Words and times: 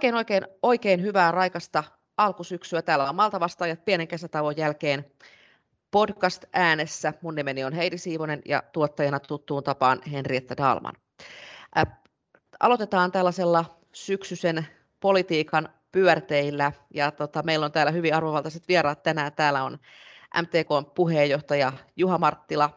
Oikein, 0.00 0.14
oikein, 0.14 0.46
oikein 0.62 1.02
hyvää 1.02 1.32
raikasta 1.32 1.84
alkusyksyä. 2.16 2.82
Täällä 2.82 3.08
on 3.08 3.14
Malta 3.14 3.40
vastaajat 3.40 3.84
pienen 3.84 4.08
kesätauon 4.08 4.56
jälkeen 4.56 5.04
podcast 5.90 6.44
äänessä. 6.52 7.12
Mun 7.22 7.34
nimeni 7.34 7.64
on 7.64 7.72
Heidi 7.72 7.98
Siivonen 7.98 8.42
ja 8.44 8.62
tuottajana 8.72 9.20
tuttuun 9.20 9.64
tapaan 9.64 10.00
Henrietta 10.12 10.56
Dalman. 10.56 10.94
Äh, 11.78 11.86
aloitetaan 12.60 13.12
tällaisella 13.12 13.64
syksyisen 13.92 14.66
politiikan 15.00 15.68
pyörteillä 15.92 16.72
ja 16.94 17.10
tota, 17.10 17.42
meillä 17.42 17.66
on 17.66 17.72
täällä 17.72 17.92
hyvin 17.92 18.14
arvovaltaiset 18.14 18.68
vieraat 18.68 19.02
tänään. 19.02 19.32
Täällä 19.32 19.64
on 19.64 19.78
MTK 20.42 20.94
puheenjohtaja 20.94 21.72
Juha 21.96 22.18
Marttila, 22.18 22.70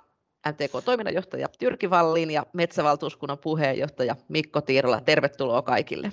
MTK-toiminnanjohtaja 0.52 1.48
Tyrki 1.60 1.90
Vallin 1.90 2.32
ja 2.32 2.46
Metsävaltuuskunnan 2.54 3.38
puheenjohtaja 3.38 4.16
Mikko 4.28 4.62
Tiirola. 4.62 5.02
Tervetuloa 5.02 5.62
kaikille. 5.62 6.12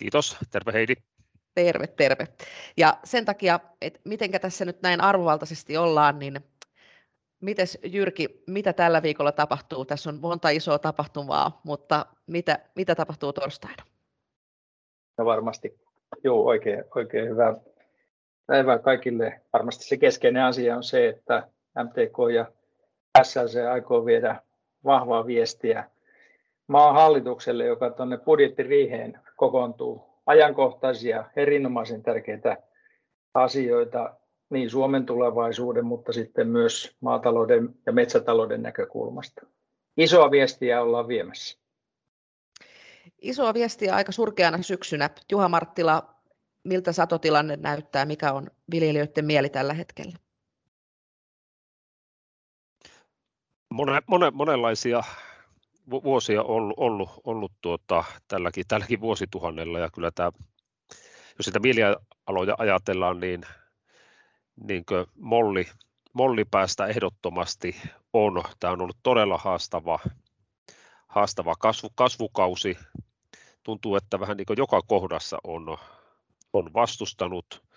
Kiitos, 0.00 0.36
terve 0.50 0.72
Heidi. 0.72 0.94
Terve, 1.54 1.86
terve. 1.86 2.28
Ja 2.76 2.98
sen 3.04 3.24
takia, 3.24 3.60
että 3.80 4.00
miten 4.04 4.30
tässä 4.30 4.64
nyt 4.64 4.82
näin 4.82 5.00
arvovaltaisesti 5.00 5.76
ollaan, 5.76 6.18
niin 6.18 6.40
Mites 7.40 7.78
Jyrki, 7.84 8.42
mitä 8.46 8.72
tällä 8.72 9.02
viikolla 9.02 9.32
tapahtuu? 9.32 9.84
Tässä 9.84 10.10
on 10.10 10.18
monta 10.20 10.48
isoa 10.48 10.78
tapahtumaa, 10.78 11.60
mutta 11.64 12.06
mitä, 12.26 12.58
mitä 12.74 12.94
tapahtuu 12.94 13.32
torstaina? 13.32 13.84
No 15.18 15.24
varmasti, 15.24 15.80
joo, 16.24 16.44
oikein, 16.44 16.84
oikein 16.94 17.28
hyvää 17.28 17.54
päivää 18.46 18.78
kaikille. 18.78 19.40
Varmasti 19.52 19.84
se 19.84 19.96
keskeinen 19.96 20.42
asia 20.42 20.76
on 20.76 20.84
se, 20.84 21.08
että 21.08 21.48
MTK 21.84 22.34
ja 22.34 22.46
SLC 23.22 23.56
aikoo 23.70 24.04
viedä 24.04 24.42
vahvaa 24.84 25.26
viestiä 25.26 25.90
maan 26.66 26.94
hallitukselle, 26.94 27.64
joka 27.64 27.90
tuonne 27.90 28.18
budjettiriiheen 28.18 29.20
kokoontuu 29.40 30.04
ajankohtaisia, 30.26 31.24
erinomaisen 31.36 32.02
tärkeitä 32.02 32.56
asioita 33.34 34.14
niin 34.50 34.70
Suomen 34.70 35.06
tulevaisuuden, 35.06 35.84
mutta 35.84 36.12
sitten 36.12 36.48
myös 36.48 36.96
maatalouden 37.00 37.74
ja 37.86 37.92
metsätalouden 37.92 38.62
näkökulmasta. 38.62 39.46
Isoa 39.96 40.30
viestiä 40.30 40.82
ollaan 40.82 41.08
viemässä. 41.08 41.58
Isoa 43.22 43.54
viestiä 43.54 43.94
aika 43.94 44.12
surkeana 44.12 44.62
syksynä. 44.62 45.10
Juha 45.32 45.48
Marttila, 45.48 46.14
miltä 46.64 46.92
satotilanne 46.92 47.56
näyttää, 47.56 48.04
mikä 48.04 48.32
on 48.32 48.50
viljelijöiden 48.70 49.24
mieli 49.24 49.48
tällä 49.48 49.74
hetkellä? 49.74 50.18
Mone, 53.68 54.02
mone, 54.06 54.30
monenlaisia 54.30 55.02
vuosia 55.90 56.42
ollut, 56.42 56.74
ollut, 56.76 57.10
ollut 57.24 57.52
tuota, 57.60 58.04
tälläkin, 58.28 58.64
tälläkin 58.68 59.00
vuosituhannella 59.00 59.78
ja 59.78 59.90
kyllä 59.94 60.10
tämä, 60.10 60.32
jos 61.38 61.44
sitä 61.44 61.58
mielialoja 61.58 62.54
ajatellaan, 62.58 63.20
niin, 63.20 63.42
niin 64.68 64.84
molli, 65.16 65.66
molli 66.12 66.44
päästä 66.44 66.86
ehdottomasti 66.86 67.76
on. 68.12 68.42
Tämä 68.60 68.72
on 68.72 68.82
ollut 68.82 68.98
todella 69.02 69.38
haastava, 69.38 69.98
haastava 71.06 71.54
kasvu, 71.58 71.88
kasvukausi. 71.94 72.78
Tuntuu, 73.62 73.96
että 73.96 74.20
vähän 74.20 74.36
niin 74.36 74.46
kuin 74.46 74.56
joka 74.56 74.80
kohdassa 74.86 75.38
on, 75.44 75.78
on 76.52 76.74
vastustanut. 76.74 77.69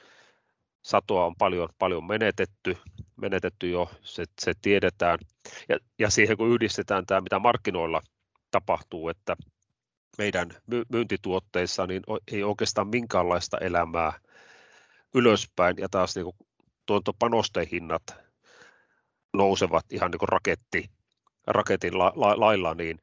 Satoa 0.84 1.26
on 1.26 1.36
paljon, 1.36 1.70
paljon 1.80 2.08
menetetty, 2.08 2.78
menetetty 3.16 3.70
jo, 3.70 3.90
se, 4.02 4.24
se 4.42 4.54
tiedetään. 4.62 5.20
Ja, 5.70 5.78
ja 6.00 6.10
siihen 6.10 6.38
kun 6.38 6.50
yhdistetään 6.50 7.06
tämä, 7.06 7.22
mitä 7.22 7.40
markkinoilla 7.40 8.02
tapahtuu, 8.52 9.10
että 9.10 9.36
meidän 10.18 10.50
myyntituotteissa 10.90 11.88
niin 11.88 12.04
ei 12.32 12.44
oikeastaan 12.44 12.88
minkäänlaista 12.88 13.58
elämää 13.58 14.14
ylöspäin 15.14 15.76
ja 15.78 15.90
taas 15.90 16.16
niin 16.16 16.26
tuontopanostehinnat 16.86 18.04
nousevat 19.34 19.86
ihan 19.92 20.12
niin 20.12 20.20
kuin 20.20 20.30
raketti, 20.30 20.90
raketin 21.48 21.98
la, 21.98 22.14
la, 22.16 22.40
lailla, 22.40 22.74
niin 22.74 23.00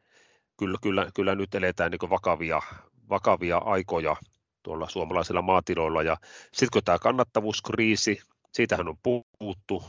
kyllä, 0.57 0.79
kyllä, 0.83 1.11
kyllä 1.15 1.35
nyt 1.35 1.55
eletään 1.55 1.91
niin 1.91 2.11
vakavia, 2.11 2.63
vakavia 3.09 3.59
aikoja 3.59 4.17
tuolla 4.63 4.89
suomalaisilla 4.89 5.43
maatiloilla. 5.43 6.03
Ja 6.03 6.17
sitten 6.43 6.69
kun 6.73 6.83
tämä 6.85 6.99
kannattavuuskriisi, 6.99 8.21
siitähän 8.53 8.89
on 8.89 8.97
puhuttu 9.03 9.85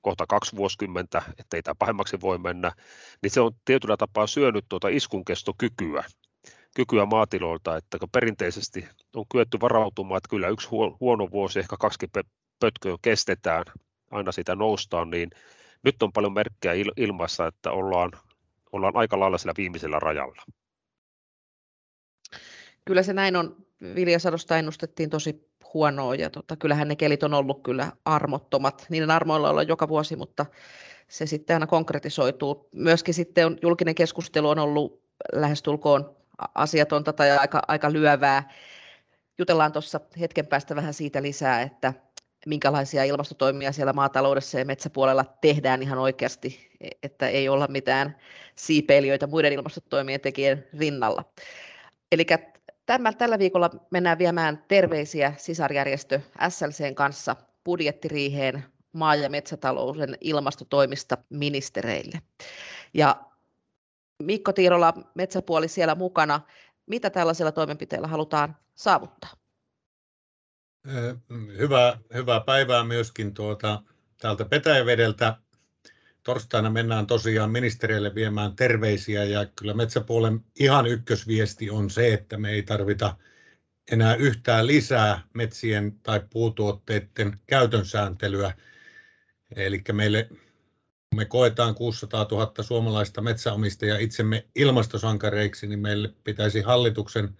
kohta 0.00 0.26
kaksi 0.26 0.56
vuosikymmentä, 0.56 1.22
ettei 1.38 1.62
tämä 1.62 1.74
pahemmaksi 1.78 2.20
voi 2.20 2.38
mennä, 2.38 2.72
niin 3.22 3.30
se 3.30 3.40
on 3.40 3.52
tietyllä 3.64 3.96
tapaa 3.96 4.26
syönyt 4.26 4.64
tuota 4.68 4.88
iskunkestokykyä 4.88 6.04
kykyä 6.74 7.06
maatiloilta, 7.06 7.76
että 7.76 7.98
kun 7.98 8.08
perinteisesti 8.12 8.88
on 9.16 9.24
kyetty 9.32 9.58
varautumaan, 9.60 10.18
että 10.18 10.28
kyllä 10.28 10.48
yksi 10.48 10.68
huono 11.00 11.30
vuosi, 11.30 11.58
ehkä 11.58 11.76
kaksi 11.80 12.10
pötköä 12.60 12.96
kestetään, 13.02 13.64
aina 14.10 14.32
sitä 14.32 14.54
noustaan, 14.54 15.10
niin 15.10 15.30
nyt 15.82 16.02
on 16.02 16.12
paljon 16.12 16.32
merkkejä 16.32 16.84
ilmassa, 16.96 17.46
että 17.46 17.70
ollaan, 17.70 18.10
ollaan 18.72 18.96
aika 18.96 19.20
lailla 19.20 19.38
sillä 19.38 19.54
viimeisellä 19.56 19.98
rajalla. 19.98 20.42
Kyllä 22.84 23.02
se 23.02 23.12
näin 23.12 23.36
on. 23.36 23.66
Viljasadosta 23.94 24.58
ennustettiin 24.58 25.10
tosi 25.10 25.50
huonoa 25.74 26.14
ja 26.14 26.30
tota, 26.30 26.56
kyllähän 26.56 26.88
ne 26.88 26.96
kelit 26.96 27.22
on 27.22 27.34
ollut 27.34 27.62
kyllä 27.62 27.92
armottomat. 28.04 28.86
Niiden 28.88 29.10
armoilla 29.10 29.50
ollaan 29.50 29.68
joka 29.68 29.88
vuosi, 29.88 30.16
mutta 30.16 30.46
se 31.08 31.26
sitten 31.26 31.54
aina 31.54 31.66
konkretisoituu. 31.66 32.68
Myöskin 32.72 33.14
sitten 33.14 33.46
on, 33.46 33.58
julkinen 33.62 33.94
keskustelu 33.94 34.48
on 34.48 34.58
ollut 34.58 35.02
lähestulkoon 35.32 36.16
asiatonta 36.54 37.12
tai 37.12 37.30
aika, 37.30 37.62
aika 37.68 37.92
lyövää. 37.92 38.50
Jutellaan 39.38 39.72
tuossa 39.72 40.00
hetken 40.20 40.46
päästä 40.46 40.76
vähän 40.76 40.94
siitä 40.94 41.22
lisää, 41.22 41.62
että 41.62 41.94
minkälaisia 42.46 43.04
ilmastotoimia 43.04 43.72
siellä 43.72 43.92
maataloudessa 43.92 44.58
ja 44.58 44.64
metsäpuolella 44.64 45.24
tehdään 45.40 45.82
ihan 45.82 45.98
oikeasti, 45.98 46.70
että 47.02 47.28
ei 47.28 47.48
olla 47.48 47.66
mitään 47.68 48.16
siipeilijöitä 48.54 49.26
muiden 49.26 49.52
ilmastotoimien 49.52 50.20
tekijän 50.20 50.64
rinnalla. 50.78 51.24
Eli 52.12 52.26
Tämä, 52.90 53.12
tällä 53.12 53.38
viikolla 53.38 53.70
mennään 53.90 54.18
viemään 54.18 54.64
terveisiä 54.68 55.34
sisarjärjestö 55.36 56.20
SLCn 56.48 56.94
kanssa 56.94 57.36
budjettiriiheen 57.64 58.64
maa- 58.92 59.14
ja 59.14 59.30
metsätalouden 59.30 60.18
ilmastotoimista 60.20 61.18
ministereille. 61.28 62.22
Ja 62.94 63.16
Mikko 64.22 64.52
Tiirola, 64.52 64.94
metsäpuoli 65.14 65.68
siellä 65.68 65.94
mukana. 65.94 66.40
Mitä 66.86 67.10
tällaisella 67.10 67.52
toimenpiteellä 67.52 68.08
halutaan 68.08 68.56
saavuttaa? 68.74 69.30
Hyvää, 71.58 71.98
hyvää 72.14 72.40
päivää 72.40 72.84
myöskin 72.84 73.34
tuota, 73.34 73.82
täältä 74.20 74.44
Petäjävedeltä 74.44 75.36
torstaina 76.22 76.70
mennään 76.70 77.06
tosiaan 77.06 77.50
ministereille 77.50 78.14
viemään 78.14 78.56
terveisiä 78.56 79.24
ja 79.24 79.46
kyllä 79.46 79.74
metsäpuolen 79.74 80.40
ihan 80.60 80.86
ykkösviesti 80.86 81.70
on 81.70 81.90
se, 81.90 82.14
että 82.14 82.36
me 82.36 82.50
ei 82.50 82.62
tarvita 82.62 83.16
enää 83.92 84.14
yhtään 84.14 84.66
lisää 84.66 85.22
metsien 85.34 86.00
tai 86.02 86.20
puutuotteiden 86.30 87.40
käytön 87.46 87.86
sääntelyä. 87.86 88.54
Eli 89.56 89.82
meille 89.92 90.28
me 91.14 91.24
koetaan 91.24 91.74
600 91.74 92.26
000 92.30 92.62
suomalaista 92.62 93.20
metsäomistajaa 93.20 93.98
itsemme 93.98 94.46
ilmastosankareiksi, 94.54 95.66
niin 95.66 95.78
meille 95.78 96.14
pitäisi 96.24 96.60
hallituksen 96.60 97.36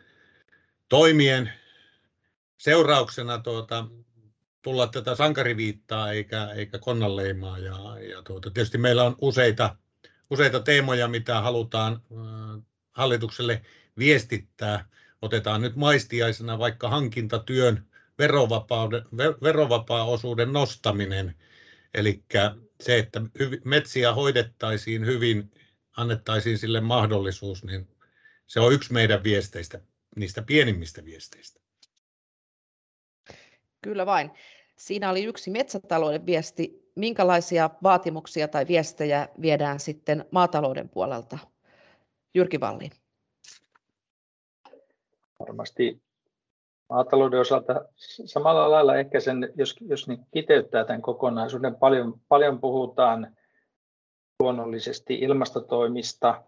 toimien 0.89 1.53
seurauksena 2.59 3.39
tuota, 3.39 3.87
tulla 4.63 4.87
tätä 4.87 5.15
sankariviittaa 5.15 6.13
eikä, 6.13 6.51
eikä 6.51 6.79
konnanleimaa. 6.79 7.59
Ja, 7.59 7.99
ja 8.11 8.23
tuota, 8.23 8.51
tietysti 8.51 8.79
meillä 8.79 9.05
on 9.05 9.17
useita, 9.21 9.77
useita 10.31 10.61
teemoja, 10.61 11.09
mitä 11.09 11.41
halutaan 11.41 12.03
hallitukselle 12.93 13.63
viestittää. 13.99 14.89
Otetaan 15.23 15.61
nyt 15.61 15.77
maistiaisena 15.77 16.59
vaikka 16.59 16.89
hankintatyön 16.89 17.87
verovapaa-osuuden 19.43 20.53
nostaminen. 20.53 21.37
Eli 21.95 22.25
se, 22.81 22.99
että 22.99 23.21
metsiä 23.65 24.15
hoidettaisiin 24.15 25.07
hyvin, 25.07 25.51
annettaisiin 25.97 26.59
sille 26.59 26.81
mahdollisuus, 26.81 27.65
niin 27.65 27.89
se 28.47 28.61
on 28.61 28.73
yksi 28.73 28.93
meidän 28.93 29.25
viesteistä, 29.25 29.81
niistä 30.17 30.43
pienimmistä 30.43 31.05
viesteistä. 31.05 31.60
Kyllä 33.83 34.07
vain. 34.07 34.31
Siinä 34.77 35.11
oli 35.11 35.25
yksi 35.25 35.51
metsätalouden 35.51 36.27
viesti. 36.27 36.91
Minkälaisia 36.95 37.71
vaatimuksia 37.83 38.49
tai 38.49 38.67
viestejä 38.69 39.29
viedään 39.41 39.81
sitten 39.81 40.25
maatalouden 40.31 40.89
puolelta? 40.89 41.39
Jyrki 42.35 42.61
Valli. 42.61 42.91
Varmasti 45.41 46.03
maatalouden 46.89 47.41
osalta 47.41 47.85
samalla 48.25 48.71
lailla 48.71 48.97
ehkä 48.97 49.21
sen, 49.21 49.53
jos, 49.57 49.77
jos 49.81 50.09
niin 50.09 50.27
kiteyttää 50.31 50.85
tämän 50.85 51.03
kokonaisuuden, 51.03 51.75
paljon, 51.77 52.21
paljon 52.29 52.61
puhutaan 52.61 53.37
luonnollisesti 54.41 55.15
ilmastotoimista. 55.15 56.43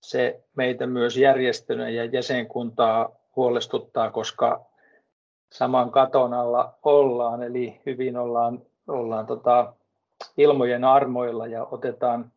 Se 0.00 0.44
meitä 0.56 0.86
myös 0.86 1.16
järjestönä 1.16 1.88
ja 1.88 2.04
jäsenkuntaa 2.04 3.10
huolestuttaa, 3.36 4.10
koska 4.10 4.71
saman 5.52 5.90
katon 5.90 6.34
alla 6.34 6.74
ollaan, 6.82 7.42
eli 7.42 7.80
hyvin 7.86 8.16
ollaan, 8.16 8.62
ollaan 8.88 9.26
tota, 9.26 9.74
ilmojen 10.36 10.84
armoilla 10.84 11.46
ja 11.46 11.64
otetaan 11.64 12.32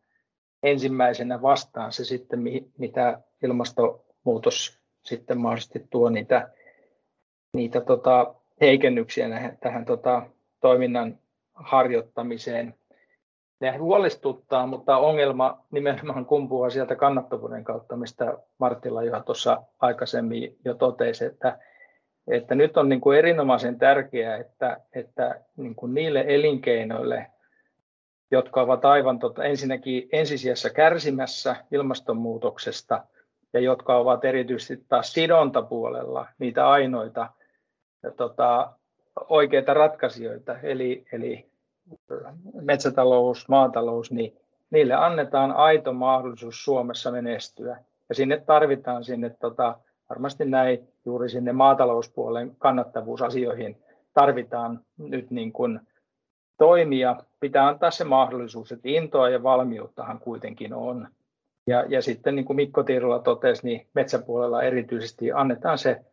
ensimmäisenä 0.62 1.42
vastaan 1.42 1.92
se 1.92 2.04
sitten, 2.04 2.42
mitä 2.78 3.20
ilmastonmuutos 3.42 4.80
sitten 5.02 5.38
mahdollisesti 5.38 5.86
tuo 5.90 6.10
niitä, 6.10 6.48
niitä 7.52 7.80
tota, 7.80 8.34
heikennyksiä 8.60 9.56
tähän 9.60 9.84
tota, 9.84 10.22
toiminnan 10.60 11.18
harjoittamiseen. 11.54 12.74
Ne 13.60 13.76
huolestuttaa, 13.76 14.66
mutta 14.66 14.96
ongelma 14.96 15.64
nimenomaan 15.70 16.26
kumpuaa 16.26 16.70
sieltä 16.70 16.96
kannattavuuden 16.96 17.64
kautta, 17.64 17.96
mistä 17.96 18.38
Martilla 18.58 19.02
jo 19.02 19.20
tuossa 19.20 19.62
aikaisemmin 19.78 20.56
jo 20.64 20.74
totesi, 20.74 21.24
että, 21.24 21.58
että 22.28 22.54
nyt 22.54 22.76
on 22.76 22.88
niin 22.88 23.00
kuin 23.00 23.18
erinomaisen 23.18 23.78
tärkeää, 23.78 24.36
että, 24.36 24.80
että 24.94 25.40
niin 25.56 25.74
kuin 25.74 25.94
niille 25.94 26.24
elinkeinoille, 26.28 27.26
jotka 28.30 28.62
ovat 28.62 28.84
aivan 28.84 29.18
tota, 29.18 29.44
ensinnäkin 29.44 30.08
ensisijassa 30.12 30.70
kärsimässä 30.70 31.56
ilmastonmuutoksesta 31.72 33.04
ja 33.52 33.60
jotka 33.60 33.96
ovat 33.96 34.24
erityisesti 34.24 34.84
taas 34.88 35.12
sidontapuolella 35.12 36.26
niitä 36.38 36.68
ainoita 36.68 37.30
ja, 38.02 38.10
tota, 38.10 38.72
oikeita 39.28 39.74
ratkaisijoita, 39.74 40.58
eli, 40.60 41.04
eli 41.12 41.50
metsätalous, 42.54 43.48
maatalous, 43.48 44.12
niin 44.12 44.36
niille 44.70 44.94
annetaan 44.94 45.52
aito 45.52 45.92
mahdollisuus 45.92 46.64
Suomessa 46.64 47.10
menestyä. 47.10 47.76
Ja 48.08 48.14
sinne 48.14 48.42
tarvitaan 48.46 49.04
sinne 49.04 49.30
tota, 49.30 49.78
varmasti 50.10 50.44
näin 50.44 50.88
juuri 51.06 51.28
sinne 51.28 51.52
maatalouspuolen 51.52 52.56
kannattavuusasioihin 52.58 53.82
tarvitaan 54.14 54.80
nyt 54.98 55.30
niin 55.30 55.52
kuin 55.52 55.80
toimia. 56.58 57.16
Pitää 57.40 57.68
antaa 57.68 57.90
se 57.90 58.04
mahdollisuus, 58.04 58.72
että 58.72 58.88
intoa 58.88 59.28
ja 59.28 59.42
valmiuttahan 59.42 60.18
kuitenkin 60.18 60.74
on. 60.74 61.08
Ja, 61.66 61.84
ja 61.88 62.02
sitten 62.02 62.34
niin 62.36 62.44
kuin 62.44 62.56
Mikko 62.56 62.82
Tiirola 62.82 63.18
totesi, 63.18 63.66
niin 63.66 63.86
metsäpuolella 63.94 64.62
erityisesti 64.62 65.32
annetaan 65.32 65.78
se 65.78 66.04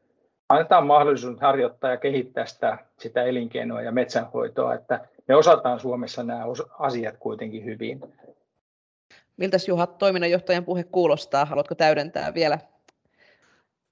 annetaan 0.49 0.87
mahdollisuus 0.87 1.41
harjoittaa 1.41 1.91
ja 1.91 1.97
kehittää 1.97 2.45
sitä, 2.45 2.77
sitä 2.99 3.23
elinkeinoa 3.23 3.81
ja 3.81 3.91
metsänhoitoa, 3.91 4.73
että 4.73 5.07
me 5.27 5.35
osataan 5.35 5.79
Suomessa 5.79 6.23
nämä 6.23 6.43
asiat 6.79 7.17
kuitenkin 7.17 7.65
hyvin. 7.65 8.01
Miltä 9.37 9.57
Juha 9.67 9.87
toiminnanjohtajan 9.87 10.65
puhe 10.65 10.83
kuulostaa? 10.83 11.45
Haluatko 11.45 11.75
täydentää 11.75 12.33
vielä? 12.33 12.59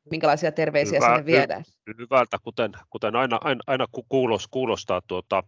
Minkälaisia 0.10 0.52
terveisiä 0.52 1.00
Hyvä, 1.00 1.16
sinne 1.16 1.26
viedään? 1.26 1.64
Hyvältä, 1.98 2.38
kuten, 2.44 2.72
kuten 2.90 3.16
aina, 3.16 3.40
aina, 3.42 3.62
aina 3.68 3.86
kuulos, 4.10 4.48
kuulostaa. 4.48 5.02
Tuota, 5.08 5.44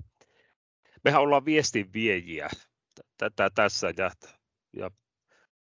mehän 1.04 1.22
ollaan 1.22 1.46
viestin 1.46 1.94
viejiä 1.94 2.50
tässä 3.56 3.94
ja, 3.98 4.12
ja 4.74 4.92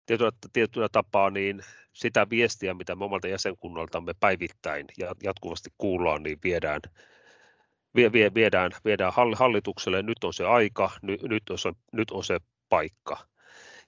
tietyllä, 0.06 0.32
tietyllä 0.54 0.90
tapaa 0.92 1.30
niin 1.30 1.62
sitä 1.94 2.30
viestiä, 2.30 2.74
mitä 2.74 2.96
me 2.96 3.06
omalta 3.06 3.28
jäsenkunnaltamme 3.28 4.14
päivittäin 4.20 4.86
ja 4.98 5.16
jatkuvasti 5.24 5.70
kuullaan, 5.78 6.24
niin 6.24 6.40
viedään, 6.44 6.82
vie, 7.96 8.12
vie, 8.12 8.34
viedään, 8.34 8.72
viedään 8.86 9.14
hallitukselle, 9.36 10.02
nyt 10.02 10.24
on 10.24 10.34
se 10.34 10.46
aika, 10.46 10.92
nyt, 11.02 11.22
nyt, 11.22 11.50
on, 11.50 11.60
se, 11.60 11.74
nyt 11.92 12.12
on 12.12 12.24
se 12.24 12.40
paikka. 12.70 13.18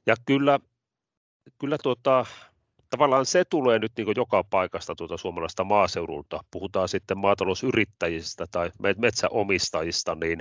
Ja 0.06 0.16
kyllä, 0.26 0.60
kyllä 1.60 1.78
tuota, 1.84 2.26
tavallaan 2.90 3.26
se 3.26 3.46
tulee 3.46 3.80
nyt 3.80 3.92
niin 3.98 4.08
joka 4.16 4.44
paikasta 4.44 4.96
tuota 4.96 5.18
suomalaista 5.18 5.64
maaseudulta, 5.64 6.40
puhutaan 6.52 6.90
sitten 6.90 7.18
maatalousyrittäjistä 7.18 8.46
tai 8.52 8.72
metsäomistajista, 8.98 10.16
niin 10.16 10.40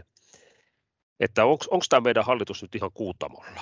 että 1.21 1.45
onko 1.45 1.85
tämä 1.89 2.01
meidän 2.01 2.25
hallitus 2.25 2.63
nyt 2.63 2.75
ihan 2.75 2.91
kuutamolla? 2.95 3.61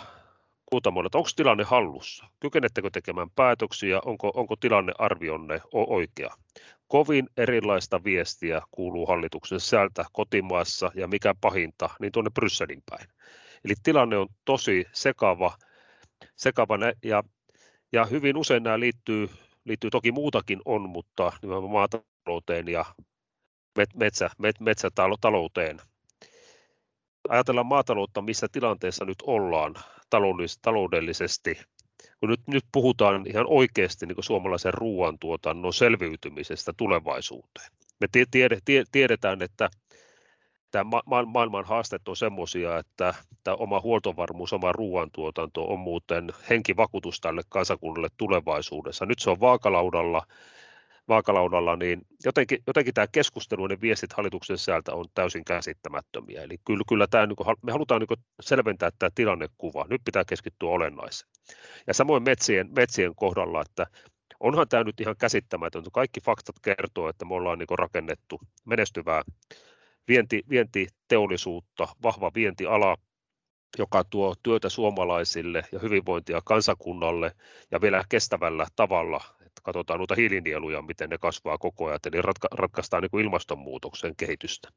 Kuutamolla, 0.67 1.07
että 1.07 1.19
onko 1.19 1.31
tilanne 1.37 1.65
hallussa? 1.65 2.27
Kykenettekö 2.41 2.91
tekemään 2.91 3.31
päätöksiä? 3.31 4.01
Onko, 4.05 4.33
onko 4.35 4.57
tilannearvionne 4.57 5.61
oikea? 5.73 6.35
Kovin 6.89 7.29
erilaista 7.37 8.05
viestiä 8.05 8.63
kuuluu 8.71 9.07
hallituksen 9.07 9.61
sisältä 9.61 10.05
kotimaassa 10.13 10.91
ja 10.95 11.09
mikä 11.09 11.35
pahinta, 11.41 11.91
niin 12.01 12.13
tuonne 12.13 12.31
Brysselin 12.31 12.83
päin. 12.91 13.09
Eli 13.65 13.75
tilanne 13.83 14.17
on 14.17 14.29
tosi 14.45 14.87
sekava, 14.93 15.57
sekava 16.37 16.79
ja, 17.05 17.23
ja 17.93 18.05
hyvin 18.05 18.37
usein 18.37 18.63
nämä 18.63 18.81
liittyy, 18.81 19.29
liittyy 19.65 19.91
toki 19.91 20.13
muutakin 20.13 20.61
on, 20.65 20.89
mutta 20.89 21.33
nimenomaan 21.43 21.73
maatalouteen 21.73 22.69
ja 22.69 22.85
metsä, 23.95 24.31
met, 24.39 24.61
metsätalouteen 24.61 25.79
ajatellaan 27.29 27.67
maataloutta, 27.67 28.23
missä 28.23 28.47
tilanteessa 28.53 29.05
nyt 29.05 29.23
ollaan 29.23 29.75
taloudellisesti, 30.63 31.59
kun 32.21 32.29
nyt, 32.29 32.41
nyt 32.47 32.65
puhutaan 32.73 33.27
ihan 33.27 33.47
oikeasti 33.49 34.07
niin 34.07 34.25
suomalaisen 34.25 34.75
ruoantuotannon 34.75 35.75
selviytymisestä 35.75 36.73
tulevaisuuteen. 36.77 37.71
Me 38.01 38.09
tiedetään, 38.93 39.43
että 39.43 39.71
tämä 40.73 41.01
maailman 41.27 41.65
haasteet 41.65 42.09
on 42.09 42.17
sellaisia, 42.17 42.79
että 42.79 43.15
tämä 43.45 43.55
oma 43.55 43.81
huoltovarmuus, 43.81 44.53
oma 44.53 44.73
ruoantuotanto 44.73 45.65
on 45.65 45.79
muuten 45.79 46.29
henkivakuutus 46.51 47.21
tälle 47.21 47.43
kansakunnalle 47.49 48.09
tulevaisuudessa. 48.17 49.07
Nyt 49.07 49.19
se 49.19 49.31
on 49.31 49.41
vaakalaudalla 49.41 50.23
vaakalaudalla, 51.09 51.77
niin 51.77 52.03
jotenkin, 52.25 52.59
jotenkin 52.67 52.95
tämä 52.95 53.07
keskustelu 53.13 53.67
ja 53.67 53.81
viestit 53.81 54.13
hallituksen 54.13 54.59
sisältä 54.59 54.95
on 54.95 55.05
täysin 55.15 55.45
käsittämättömiä. 55.45 56.43
Eli 56.43 56.57
kyllä, 56.65 56.85
kyllä 56.89 57.07
tämä, 57.07 57.27
niin 57.27 57.37
kuin, 57.37 57.57
me 57.63 57.73
halutaan 57.73 58.01
niin 58.01 58.21
selventää 58.41 58.91
tämä 58.99 59.11
tilannekuva. 59.15 59.87
Nyt 59.91 60.01
pitää 60.05 60.25
keskittyä 60.25 60.69
olennaiseen. 60.69 61.31
Ja 61.87 61.95
samoin 61.95 62.23
metsien, 62.23 62.69
metsien 62.77 63.15
kohdalla, 63.15 63.63
että 63.63 63.87
onhan 64.41 64.69
tämä 64.69 64.85
nyt 64.85 65.01
ihan 65.01 65.17
käsittämätöntä. 65.19 65.91
Kaikki 65.93 66.21
faktat 66.21 66.57
kertoo, 66.63 67.09
että 67.09 67.25
me 67.25 67.35
ollaan 67.35 67.59
niin 67.59 67.79
rakennettu 67.79 68.41
menestyvää 68.65 69.23
vienti, 70.09 70.43
vientiteollisuutta, 70.49 71.89
vahva 72.03 72.31
vientiala, 72.35 72.97
joka 73.79 74.05
tuo 74.05 74.35
työtä 74.43 74.69
suomalaisille 74.69 75.63
ja 75.73 75.79
hyvinvointia 75.79 76.41
kansakunnalle 76.45 77.33
ja 77.71 77.81
vielä 77.81 78.05
kestävällä 78.09 78.67
tavalla 78.77 79.25
katsotaan 79.63 79.99
noita 79.99 80.15
hiilinieluja, 80.15 80.83
miten 80.83 81.11
ne 81.11 81.19
kasvaa 81.19 81.59
koko 81.59 81.87
ajan, 81.87 81.99
eli 82.13 82.23
ratka- 82.23 82.49
ratkaistaan 82.53 83.03
niin 83.03 83.25
ilmastonmuutoksen 83.25 84.17
kehitystä. 84.17 84.69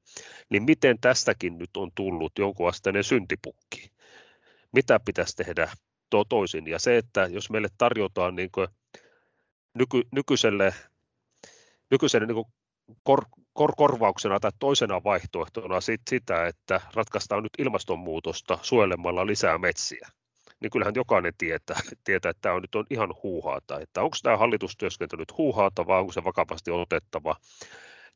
Niin 0.49 0.63
miten 0.63 0.99
tästäkin 1.01 1.57
nyt 1.57 1.77
on 1.77 1.91
tullut 1.95 2.33
jonkun 2.39 2.69
asteinen 2.69 3.03
syntipukki? 3.03 3.91
Mitä 4.71 4.99
pitäisi 5.05 5.35
tehdä 5.35 5.71
to- 6.09 6.25
toisin? 6.25 6.67
Ja 6.67 6.79
se, 6.79 6.97
että 6.97 7.27
jos 7.31 7.49
meille 7.49 7.67
tarjotaan 7.77 8.35
niin 8.35 8.49
nyky- 9.73 10.07
nykyiselle, 10.11 10.73
nykyiselle 11.91 12.27
niin 12.27 12.45
kor- 13.03 13.25
kor- 13.53 13.75
korvauksena 13.77 14.39
tai 14.39 14.51
toisena 14.59 15.03
vaihtoehtona 15.03 15.81
sit 15.81 16.01
sitä, 16.09 16.47
että 16.47 16.81
ratkaistaan 16.93 17.43
nyt 17.43 17.53
ilmastonmuutosta 17.57 18.59
suojelemalla 18.61 19.25
lisää 19.25 19.57
metsiä 19.57 20.09
niin 20.59 20.71
kyllähän 20.71 20.95
jokainen 20.95 21.33
tietää, 21.37 21.79
tietää 22.03 22.29
että 22.29 22.41
tämä 22.41 22.55
on 22.55 22.61
nyt 22.61 22.75
on 22.75 22.85
ihan 22.89 23.13
huuhaata, 23.23 23.79
että 23.79 24.01
onko 24.01 24.17
tämä 24.23 24.37
hallitustyöskentely 24.37 25.19
nyt 25.19 25.37
huuhaata 25.37 25.87
vai 25.87 25.99
onko 25.99 26.11
se 26.11 26.23
vakavasti 26.23 26.71
otettava. 26.71 27.35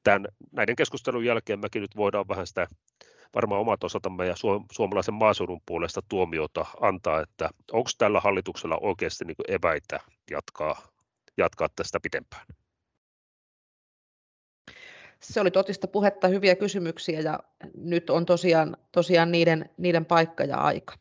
Tämän, 0.04 0.26
näiden 0.52 0.76
keskustelun 0.76 1.26
jälkeen 1.26 1.60
mekin 1.60 1.82
nyt 1.82 1.96
voidaan 1.96 2.28
vähän 2.28 2.48
sitä 2.48 2.68
varmaan 3.36 3.62
omat 3.62 3.84
osaltamme 3.84 4.26
ja 4.26 4.36
suomalaisen 4.72 5.14
maaseudun 5.14 5.62
puolesta 5.66 6.02
tuomiota 6.10 6.66
antaa, 6.82 7.22
että 7.22 7.50
onko 7.72 7.90
tällä 7.98 8.20
hallituksella 8.20 8.78
oikeasti 8.82 9.26
niin 9.26 9.36
eväitä 9.48 10.00
jatkaa, 10.32 10.82
jatkaa 11.38 11.68
tästä 11.76 12.00
pitempään. 12.00 12.46
Se 15.24 15.42
oli 15.42 15.52
totista 15.52 15.88
puhetta, 15.88 16.28
hyviä 16.28 16.56
kysymyksiä 16.56 17.20
ja 17.20 17.40
nyt 17.76 18.10
on 18.10 18.26
tosiaan, 18.26 18.78
tosiaan 18.92 19.32
niiden, 19.32 19.70
niiden 19.78 20.06
paikka 20.06 20.44
ja 20.44 20.58
aika. 20.58 20.94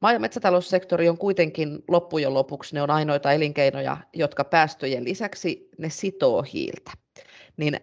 Maa- 0.00 0.12
ja 0.12 0.18
metsätaloussektori 0.18 1.08
on 1.08 1.18
kuitenkin 1.18 1.78
loppujen 1.88 2.34
lopuksi, 2.34 2.74
ne 2.74 2.82
on 2.82 2.90
ainoita 2.90 3.32
elinkeinoja, 3.32 3.96
jotka 4.12 4.44
päästöjen 4.44 5.04
lisäksi 5.04 5.68
ne 5.78 5.90
sitoo 5.90 6.42
hiiltä. 6.42 6.90
Niin 7.56 7.80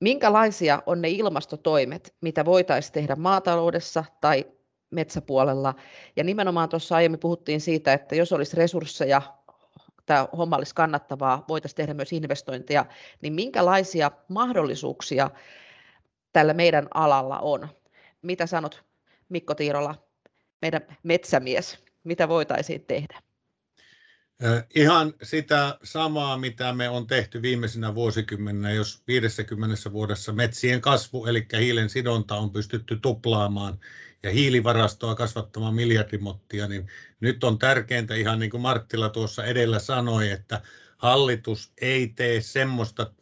minkälaisia 0.00 0.82
on 0.86 1.02
ne 1.02 1.08
ilmastotoimet, 1.10 2.14
mitä 2.20 2.44
voitaisiin 2.44 2.92
tehdä 2.92 3.16
maataloudessa 3.16 4.04
tai 4.20 4.46
metsäpuolella? 4.90 5.74
Ja 6.16 6.24
nimenomaan 6.24 6.68
tuossa 6.68 6.96
aiemmin 6.96 7.20
puhuttiin 7.20 7.60
siitä, 7.60 7.92
että 7.92 8.14
jos 8.14 8.32
olisi 8.32 8.56
resursseja, 8.56 9.22
tämä 10.06 10.28
homma 10.36 10.56
olisi 10.56 10.74
kannattavaa, 10.74 11.44
voitaisiin 11.48 11.76
tehdä 11.76 11.94
myös 11.94 12.12
investointeja, 12.12 12.86
niin 13.22 13.32
minkälaisia 13.32 14.10
mahdollisuuksia 14.28 15.30
tällä 16.32 16.54
meidän 16.54 16.88
alalla 16.94 17.38
on? 17.38 17.68
Mitä 18.22 18.46
sanot 18.46 18.84
Mikko 19.28 19.54
Tiirola 19.54 19.94
meidän 20.62 20.82
metsämies, 21.02 21.84
mitä 22.04 22.28
voitaisiin 22.28 22.84
tehdä? 22.84 23.22
Ihan 24.74 25.14
sitä 25.22 25.78
samaa, 25.82 26.38
mitä 26.38 26.72
me 26.72 26.88
on 26.88 27.06
tehty 27.06 27.42
viimeisinä 27.42 27.94
vuosikymmeninä, 27.94 28.72
jos 28.72 29.02
50 29.06 29.92
vuodessa 29.92 30.32
metsien 30.32 30.80
kasvu, 30.80 31.26
eli 31.26 31.46
hiilen 31.58 31.90
sidonta 31.90 32.34
on 32.34 32.50
pystytty 32.50 32.96
tuplaamaan 32.96 33.78
ja 34.24 34.30
hiilivarastoa 34.30 35.14
kasvattamaan 35.14 35.74
miljardimottia, 35.74 36.68
niin 36.68 36.86
nyt 37.20 37.44
on 37.44 37.58
tärkeintä, 37.58 38.14
ihan 38.14 38.38
niin 38.38 38.50
kuin 38.50 38.60
Marttila 38.60 39.08
tuossa 39.08 39.44
edellä 39.44 39.78
sanoi, 39.78 40.30
että 40.30 40.60
hallitus 40.96 41.72
ei 41.80 42.08
tee 42.08 42.40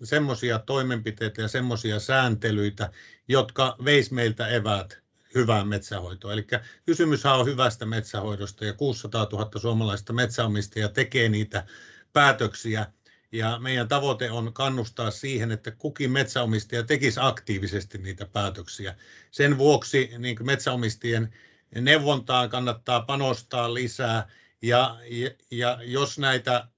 semmoisia 0.03 0.59
toimenpiteitä 0.59 1.43
ja 1.43 1.49
semmoisia 1.49 2.01
sääntelyitä, 2.01 2.91
jotka 3.29 3.77
veis 3.85 4.11
meiltä 4.11 4.49
eväät 4.49 5.03
hyvään 5.35 5.69
metsänhoitoon. 5.69 6.35
Eli 6.35 6.47
kysymyshän 6.87 7.39
on 7.39 7.47
hyvästä 7.47 7.87
metsänhoidosta 7.87 8.65
ja 8.65 8.73
600 8.73 9.29
000 9.33 9.51
suomalaista 9.61 10.13
metsänomistajaa 10.13 10.89
tekee 10.89 11.29
niitä 11.29 11.67
päätöksiä 12.13 12.87
ja 13.33 13.59
meidän 13.59 13.89
tavoite 13.89 14.31
on 14.31 14.53
kannustaa 14.53 15.11
siihen, 15.11 15.51
että 15.51 15.71
kukin 15.71 16.11
metsäomistaja 16.11 16.83
tekisi 16.83 17.21
aktiivisesti 17.23 17.99
niitä 17.99 18.27
päätöksiä. 18.27 18.95
Sen 19.31 19.59
vuoksi 19.59 20.11
niin 20.19 20.47
metsäomistajien 20.47 21.35
neuvontaan 21.81 22.51
kannattaa 22.51 23.01
panostaa 23.01 23.75
lisää 23.75 24.29
ja, 24.62 24.97
ja, 25.11 25.31
ja 25.51 25.79
jos 25.83 26.19
näitä 26.19 26.69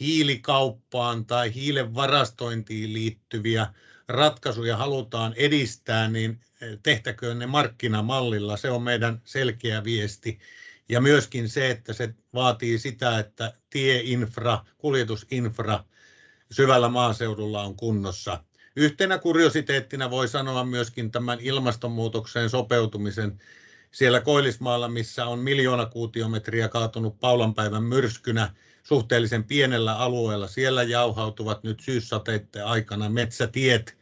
hiilikauppaan 0.00 1.26
tai 1.26 1.54
hiilen 1.54 1.94
varastointiin 1.94 2.92
liittyviä 2.92 3.66
ratkaisuja 4.08 4.76
halutaan 4.76 5.34
edistää, 5.36 6.08
niin 6.08 6.40
tehtäköön 6.82 7.38
ne 7.38 7.46
markkinamallilla. 7.46 8.56
Se 8.56 8.70
on 8.70 8.82
meidän 8.82 9.20
selkeä 9.24 9.84
viesti. 9.84 10.38
Ja 10.88 11.00
myöskin 11.00 11.48
se, 11.48 11.70
että 11.70 11.92
se 11.92 12.14
vaatii 12.34 12.78
sitä, 12.78 13.18
että 13.18 13.52
tieinfra, 13.70 14.64
kuljetusinfra 14.78 15.84
syvällä 16.50 16.88
maaseudulla 16.88 17.62
on 17.62 17.76
kunnossa. 17.76 18.44
Yhtenä 18.76 19.18
kuriositeettina 19.18 20.10
voi 20.10 20.28
sanoa 20.28 20.64
myöskin 20.64 21.10
tämän 21.10 21.38
ilmastonmuutokseen 21.40 22.50
sopeutumisen 22.50 23.40
siellä 23.90 24.20
Koillismaalla, 24.20 24.88
missä 24.88 25.26
on 25.26 25.38
miljoona 25.38 25.86
kuutiometriä 25.86 26.68
kaatunut 26.68 27.20
Paulanpäivän 27.20 27.82
myrskynä 27.82 28.54
suhteellisen 28.82 29.44
pienellä 29.44 29.96
alueella. 29.96 30.48
Siellä 30.48 30.82
jauhautuvat 30.82 31.62
nyt 31.62 31.80
syyssateiden 31.80 32.66
aikana 32.66 33.08
metsätiet. 33.08 33.98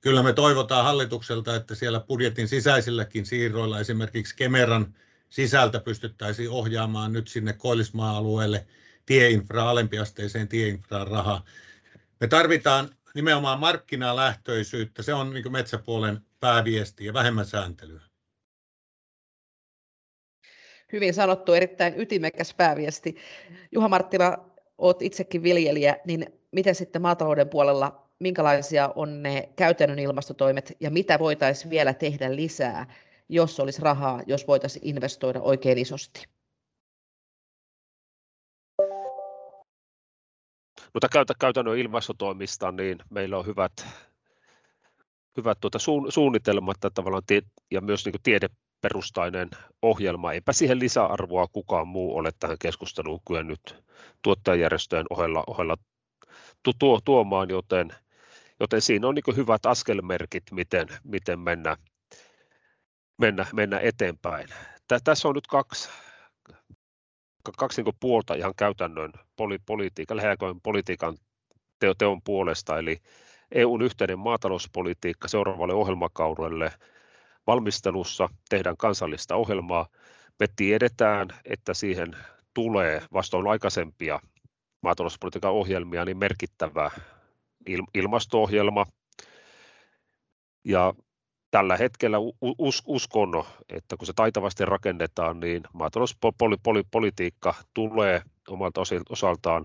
Kyllä 0.00 0.22
me 0.22 0.32
toivotaan 0.32 0.84
hallitukselta, 0.84 1.56
että 1.56 1.74
siellä 1.74 2.00
budjetin 2.00 2.48
sisäisilläkin 2.48 3.26
siirroilla 3.26 3.80
esimerkiksi 3.80 4.36
Kemeran 4.36 4.94
sisältä 5.28 5.80
pystyttäisiin 5.80 6.50
ohjaamaan 6.50 7.12
nyt 7.12 7.28
sinne 7.28 7.52
Koillismaa-alueelle 7.52 8.66
tieinfra, 9.06 9.70
alempiasteiseen 9.70 10.48
tieinfraan 10.48 11.08
rahaa. 11.08 11.44
Me 12.20 12.26
tarvitaan 12.26 12.88
nimenomaan 13.14 13.60
markkinalähtöisyyttä. 13.60 15.02
Se 15.02 15.14
on 15.14 15.34
niin 15.34 15.52
metsäpuolen 15.52 16.20
pääviesti 16.40 17.04
ja 17.04 17.14
vähemmän 17.14 17.46
sääntelyä. 17.46 18.00
Hyvin 20.92 21.14
sanottu, 21.14 21.52
erittäin 21.52 22.00
ytimekäs 22.00 22.54
pääviesti. 22.54 23.16
Juha 23.72 23.88
Marttila, 23.88 24.56
olet 24.78 25.02
itsekin 25.02 25.42
viljelijä, 25.42 25.96
niin 26.04 26.26
miten 26.52 26.74
sitten 26.74 27.02
maatalouden 27.02 27.48
puolella, 27.48 28.10
minkälaisia 28.18 28.92
on 28.94 29.22
ne 29.22 29.48
käytännön 29.56 29.98
ilmastotoimet 29.98 30.76
ja 30.80 30.90
mitä 30.90 31.18
voitaisiin 31.18 31.70
vielä 31.70 31.94
tehdä 31.94 32.36
lisää, 32.36 32.86
jos 33.28 33.60
olisi 33.60 33.82
rahaa, 33.82 34.22
jos 34.26 34.46
voitaisiin 34.46 34.88
investoida 34.88 35.40
oikein 35.40 35.78
isosti? 35.78 36.24
Mutta 40.94 41.08
käytännön 41.40 41.78
ilmastotoimista, 41.78 42.72
niin 42.72 42.98
meillä 43.10 43.38
on 43.38 43.46
hyvät, 43.46 43.72
hyvät 45.36 45.58
tuota 45.60 45.78
suunnitelmat 46.08 46.76
tavallaan 46.94 47.22
ja 47.70 47.80
myös 47.80 48.04
niin 48.04 48.14
tiedeperustainen 48.22 49.48
ohjelma. 49.82 50.32
Eipä 50.32 50.52
siihen 50.52 50.78
lisäarvoa 50.78 51.46
kukaan 51.46 51.88
muu 51.88 52.16
ole 52.16 52.30
tähän 52.40 52.56
keskusteluun 52.60 53.20
kyennyt 53.26 53.84
tuottajajärjestöjen 54.22 55.06
ohella, 55.10 55.44
ohella 55.46 55.76
tuo, 56.78 57.00
tuomaan, 57.04 57.50
joten, 57.50 57.88
joten 58.60 58.80
siinä 58.80 59.08
on 59.08 59.14
niin 59.14 59.36
hyvät 59.36 59.66
askelmerkit, 59.66 60.44
miten, 60.52 60.88
miten 61.04 61.40
mennä, 61.40 61.76
mennä, 63.18 63.46
mennä 63.52 63.78
eteenpäin. 63.78 64.48
Tässä 65.04 65.28
on 65.28 65.34
nyt 65.34 65.46
kaksi, 65.46 65.88
kaksi 67.58 67.82
niin 67.82 67.94
puolta 68.00 68.34
ihan 68.34 68.54
käytännön 68.56 69.12
poli, 69.36 69.58
politiikan, 69.66 70.16
lähiaikojen 70.16 70.60
politiikan 70.60 71.16
teo, 71.78 71.94
teon 71.94 72.22
puolesta, 72.22 72.78
eli 72.78 72.98
EUn 73.52 73.82
yhteinen 73.82 74.18
maatalouspolitiikka 74.18 75.28
seuraavalle 75.28 75.74
ohjelmakaudelle 75.74 76.72
valmistelussa, 77.46 78.28
tehdään 78.48 78.76
kansallista 78.76 79.36
ohjelmaa. 79.36 79.88
Me 80.40 80.46
tiedetään, 80.56 81.28
että 81.44 81.74
siihen 81.74 82.16
tulee 82.54 83.02
vastoin 83.12 83.46
aikaisempia 83.46 84.20
maatalouspolitiikan 84.82 85.52
ohjelmia 85.52 86.04
niin 86.04 86.18
merkittävä 86.18 86.90
ilmasto-ohjelma. 87.94 88.86
Ja 90.64 90.94
tällä 91.56 91.76
hetkellä 91.76 92.16
uskon, 92.86 93.44
että 93.68 93.96
kun 93.96 94.06
se 94.06 94.12
taitavasti 94.16 94.64
rakennetaan, 94.64 95.40
niin 95.40 95.62
maatalouspolitiikka 95.72 97.54
tulee 97.74 98.22
omalta 98.48 98.80
osaltaan 99.08 99.64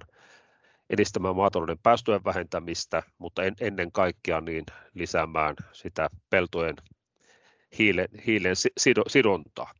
edistämään 0.89 1.35
maatalouden 1.35 1.77
päästöjen 1.83 2.23
vähentämistä, 2.23 3.03
mutta 3.17 3.41
ennen 3.61 3.91
kaikkea 3.91 4.41
niin 4.41 4.65
lisäämään 4.93 5.55
sitä 5.71 6.09
peltojen 6.29 6.75
hiilen, 7.77 8.07
hiilen 8.25 8.55
sidontaa. 9.07 9.71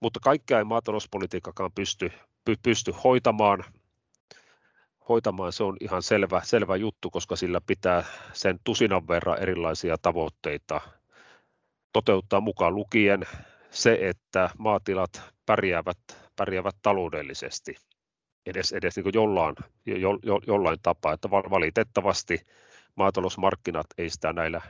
Mutta 0.00 0.20
kaikkea 0.20 0.58
ei 0.58 0.64
maatalouspolitiikkakaan 0.64 1.72
pysty, 1.72 2.12
pysty 2.62 2.94
hoitamaan. 3.04 3.64
Hoitamaan 5.08 5.52
se 5.52 5.64
on 5.64 5.76
ihan 5.80 6.02
selvä, 6.02 6.40
selvä 6.44 6.76
juttu, 6.76 7.10
koska 7.10 7.36
sillä 7.36 7.60
pitää 7.66 8.04
sen 8.32 8.60
tusinan 8.64 9.08
verran 9.08 9.42
erilaisia 9.42 9.98
tavoitteita 9.98 10.80
toteuttaa 11.92 12.40
mukaan 12.40 12.74
lukien 12.74 13.22
se, 13.70 13.98
että 14.00 14.50
maatilat 14.58 15.22
pärjäävät, 15.46 15.98
pärjäävät 16.36 16.76
taloudellisesti 16.82 17.74
edes, 18.46 18.72
edes 18.72 18.96
niin 18.96 19.14
jollain, 19.14 19.56
jo, 19.86 20.18
jo, 20.22 20.40
jollain 20.46 20.78
tapaa, 20.82 21.12
että 21.12 21.30
valitettavasti 21.30 22.38
maatalousmarkkinat 22.94 23.86
ei 23.98 24.10
sitä 24.10 24.32
näillä, 24.32 24.60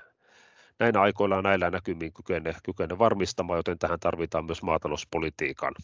näinä 0.79 1.01
aikoilla 1.01 1.37
ja 1.37 1.43
näillä 1.43 1.71
näkymin 1.71 2.13
kykene, 2.13 2.55
kykene 2.63 2.99
varmistamaan, 2.99 3.57
joten 3.59 3.79
tähän 3.79 4.01
tarvitaan 4.01 4.45
myös 4.45 4.63
maatalouspolitiikan 4.63 5.75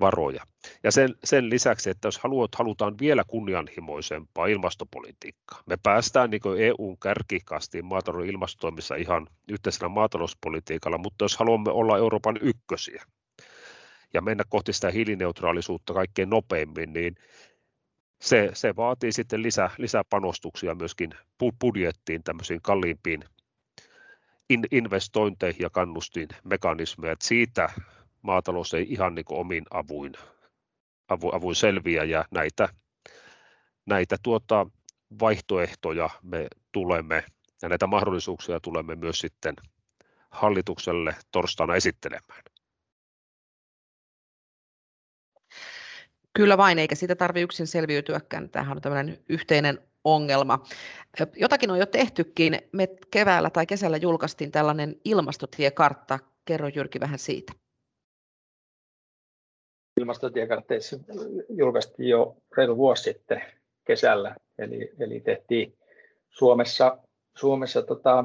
varoja. 0.00 0.44
Ja 0.82 0.92
sen, 0.92 1.14
sen 1.24 1.50
lisäksi, 1.50 1.90
että 1.90 2.08
jos 2.08 2.18
haluat, 2.18 2.54
halutaan 2.54 2.98
vielä 2.98 3.24
kunnianhimoisempaa 3.26 4.46
ilmastopolitiikkaa, 4.46 5.62
me 5.66 5.76
päästään 5.82 6.30
niin 6.30 6.40
EUn 6.58 6.98
kärkikastiin 6.98 7.84
maatalouden 7.84 8.30
ilmastotoimissa 8.30 8.94
ihan 8.94 9.26
yhteisellä 9.48 9.88
maatalouspolitiikalla, 9.88 10.98
mutta 10.98 11.24
jos 11.24 11.36
haluamme 11.36 11.70
olla 11.70 11.98
Euroopan 11.98 12.38
ykkösiä 12.40 13.04
ja 14.14 14.20
mennä 14.22 14.44
kohti 14.48 14.72
sitä 14.72 14.90
hiilineutraalisuutta 14.90 15.94
kaikkein 15.94 16.30
nopeimmin, 16.30 16.92
niin 16.92 17.14
se, 18.20 18.50
se 18.52 18.76
vaatii 18.76 19.12
sitten 19.12 19.42
lisä, 19.42 19.70
lisäpanostuksia 19.78 20.74
myöskin 20.74 21.10
budjettiin 21.60 22.22
tämmöisiin 22.22 22.62
kalliimpiin 22.62 23.24
investointeihin 24.70 25.62
ja 25.62 25.70
kannustinmekanismeja. 25.70 27.16
Siitä 27.22 27.68
maatalous 28.26 28.74
ei 28.74 28.86
ihan 28.88 29.14
niin 29.14 29.24
kuin 29.24 29.40
omin 29.40 29.64
avuin, 29.70 30.12
avu, 31.08 31.30
avuin 31.34 31.56
selviä 31.56 32.04
ja 32.04 32.24
näitä, 32.30 32.68
näitä 33.86 34.16
tuota, 34.22 34.66
vaihtoehtoja 35.20 36.10
me 36.22 36.46
tulemme 36.72 37.24
ja 37.62 37.68
näitä 37.68 37.86
mahdollisuuksia 37.86 38.60
tulemme 38.60 38.96
myös 38.96 39.18
sitten 39.18 39.54
hallitukselle 40.30 41.16
torstaina 41.30 41.76
esittelemään. 41.76 42.42
Kyllä 46.34 46.58
vain, 46.58 46.78
eikä 46.78 46.94
siitä 46.94 47.14
tarvitse 47.14 47.44
yksin 47.44 47.66
selviytyäkään. 47.66 48.50
Tämähän 48.50 48.76
on 48.76 48.82
tämmöinen 48.82 49.24
yhteinen 49.28 49.78
ongelma. 50.04 50.64
Jotakin 51.36 51.70
on 51.70 51.78
jo 51.78 51.86
tehtykin. 51.86 52.58
Me 52.72 52.88
keväällä 53.10 53.50
tai 53.50 53.66
kesällä 53.66 53.96
julkaistiin 53.96 54.52
tällainen 54.52 54.96
ilmastotiekartta. 55.04 56.18
Kerro 56.44 56.68
Jyrki 56.68 57.00
vähän 57.00 57.18
siitä 57.18 57.52
ilmastotiekartteissa 59.96 60.96
julkaistiin 61.48 62.08
jo 62.08 62.36
reilu 62.56 62.76
vuosi 62.76 63.02
sitten 63.02 63.42
kesällä, 63.84 64.36
eli, 64.58 64.92
eli 65.00 65.20
tehtiin 65.20 65.74
Suomessa, 66.30 66.98
Suomessa 67.36 67.82
tota, 67.82 68.24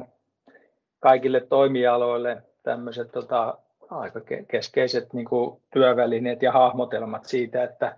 kaikille 1.00 1.40
toimialoille 1.40 2.44
tämmöiset 2.64 3.12
tota, 3.12 3.58
aika 3.90 4.22
keskeiset 4.48 5.14
niin 5.14 5.26
kuin 5.26 5.62
työvälineet 5.74 6.42
ja 6.42 6.52
hahmotelmat 6.52 7.26
siitä, 7.26 7.64
että 7.64 7.98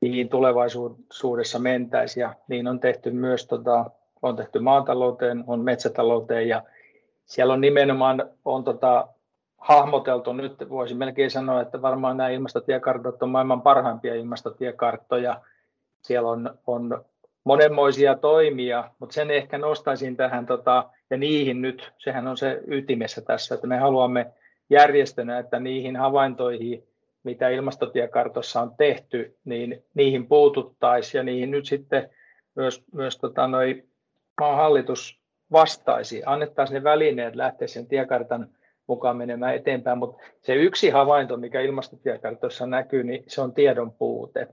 mihin 0.00 0.28
tulevaisuudessa 0.28 1.58
mentäisiin 1.58 2.22
ja 2.22 2.34
niin 2.48 2.66
on 2.68 2.80
tehty 2.80 3.10
myös 3.10 3.46
tota, 3.46 3.90
on 4.22 4.36
tehty 4.36 4.58
maatalouteen, 4.58 5.44
on 5.46 5.60
metsätalouteen 5.60 6.48
ja 6.48 6.62
siellä 7.24 7.54
on 7.54 7.60
nimenomaan 7.60 8.30
on 8.44 8.64
tota, 8.64 9.08
hahmoteltu, 9.58 10.32
nyt 10.32 10.54
voisin 10.68 10.96
melkein 10.96 11.30
sanoa, 11.30 11.60
että 11.60 11.82
varmaan 11.82 12.16
nämä 12.16 12.28
ilmastotiekartat 12.28 13.22
on 13.22 13.28
maailman 13.28 13.62
parhaimpia 13.62 14.14
ilmastotiekarttoja. 14.14 15.40
Siellä 16.02 16.28
on, 16.28 16.58
on 16.66 17.04
monenmoisia 17.44 18.16
toimia, 18.16 18.90
mutta 18.98 19.14
sen 19.14 19.30
ehkä 19.30 19.58
nostaisin 19.58 20.16
tähän, 20.16 20.46
tota, 20.46 20.84
ja 21.10 21.16
niihin 21.16 21.62
nyt, 21.62 21.92
sehän 21.98 22.26
on 22.26 22.36
se 22.36 22.60
ytimessä 22.66 23.20
tässä, 23.20 23.54
että 23.54 23.66
me 23.66 23.78
haluamme 23.78 24.26
järjestönä, 24.70 25.38
että 25.38 25.60
niihin 25.60 25.96
havaintoihin, 25.96 26.84
mitä 27.22 27.48
ilmastotiekartossa 27.48 28.60
on 28.60 28.74
tehty, 28.76 29.36
niin 29.44 29.84
niihin 29.94 30.26
puututtaisiin 30.26 31.18
ja 31.18 31.22
niihin 31.22 31.50
nyt 31.50 31.66
sitten 31.66 32.10
myös, 32.54 32.84
myös 32.92 33.18
tota, 33.18 33.46
noi, 33.46 33.84
maan 34.40 34.56
hallitus 34.56 35.20
vastaisi, 35.52 36.22
annettaisiin 36.26 36.74
ne 36.74 36.84
välineet 36.84 37.36
lähteä 37.36 37.68
sen 37.68 37.86
tiekartan 37.86 38.48
mukaan 38.88 39.16
menemään 39.16 39.54
eteenpäin, 39.54 39.98
mutta 39.98 40.22
se 40.42 40.54
yksi 40.54 40.90
havainto, 40.90 41.36
mikä 41.36 41.60
ilmastotiekartossa 41.60 42.66
näkyy, 42.66 43.04
niin 43.04 43.24
se 43.26 43.40
on 43.40 43.54
tiedon 43.54 43.92
puute. 43.92 44.48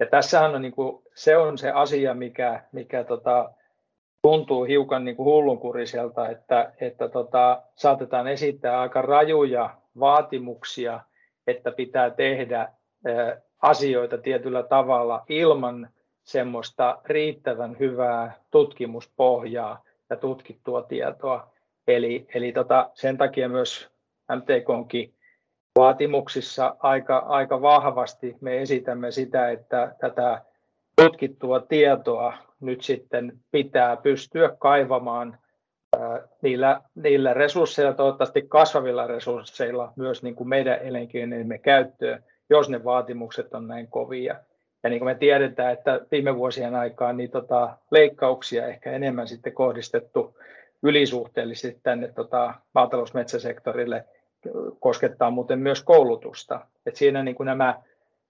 Ja 0.00 0.06
tässähän 0.06 0.54
on 0.54 0.62
niin 0.62 0.72
kuin, 0.72 1.02
se 1.14 1.36
on 1.36 1.58
se 1.58 1.70
asia, 1.70 2.14
mikä, 2.14 2.64
mikä 2.72 3.04
tota, 3.04 3.50
tuntuu 4.22 4.64
hiukan 4.64 5.04
niin 5.04 5.16
kuin 5.16 5.24
hullunkuriselta, 5.24 6.28
että, 6.28 6.72
että 6.80 7.08
tota, 7.08 7.62
saatetaan 7.76 8.28
esittää 8.28 8.80
aika 8.80 9.02
rajuja 9.02 9.70
vaatimuksia, 10.00 11.00
että 11.46 11.72
pitää 11.72 12.10
tehdä 12.10 12.68
asioita 13.62 14.18
tietyllä 14.18 14.62
tavalla 14.62 15.24
ilman 15.28 15.88
semmoista 16.22 16.98
riittävän 17.04 17.78
hyvää 17.78 18.32
tutkimuspohjaa 18.50 19.82
ja 20.10 20.16
tutkittua 20.16 20.82
tietoa. 20.82 21.53
Eli, 21.88 22.26
eli 22.34 22.52
tota, 22.52 22.90
sen 22.94 23.18
takia 23.18 23.48
myös 23.48 23.90
MTKonkin 24.36 25.14
vaatimuksissa 25.78 26.76
aika, 26.78 27.18
aika 27.18 27.62
vahvasti 27.62 28.36
me 28.40 28.62
esitämme 28.62 29.10
sitä, 29.10 29.50
että 29.50 29.94
tätä 30.00 30.42
tutkittua 30.96 31.60
tietoa 31.60 32.32
nyt 32.60 32.82
sitten 32.82 33.32
pitää 33.50 33.96
pystyä 33.96 34.56
kaivamaan 34.58 35.38
niillä, 36.42 36.80
niillä 36.94 37.34
resursseilla, 37.34 37.92
toivottavasti 37.92 38.42
kasvavilla 38.42 39.06
resursseilla 39.06 39.92
myös 39.96 40.22
niin 40.22 40.34
kuin 40.34 40.48
meidän 40.48 40.78
elinkeinojen 40.78 41.60
käyttöön, 41.62 42.24
jos 42.50 42.68
ne 42.70 42.84
vaatimukset 42.84 43.54
on 43.54 43.68
näin 43.68 43.88
kovia. 43.88 44.36
Ja 44.82 44.90
niin 44.90 45.00
kuin 45.00 45.08
me 45.08 45.14
tiedetään, 45.14 45.72
että 45.72 46.00
viime 46.10 46.36
vuosien 46.36 46.74
aikaan 46.74 47.16
niin 47.16 47.30
tota, 47.30 47.78
leikkauksia 47.90 48.66
ehkä 48.66 48.92
enemmän 48.92 49.28
sitten 49.28 49.52
kohdistettu 49.52 50.36
ylisuhteellisesti 50.84 51.80
tänne 51.82 52.08
tota, 52.08 52.54
maatalousmetsäsektorille 52.74 54.04
koskettaa 54.80 55.30
muuten 55.30 55.58
myös 55.58 55.82
koulutusta. 55.82 56.66
Et 56.86 56.96
siinä 56.96 57.22
niin 57.22 57.34
kuin 57.34 57.46
nämä, 57.46 57.82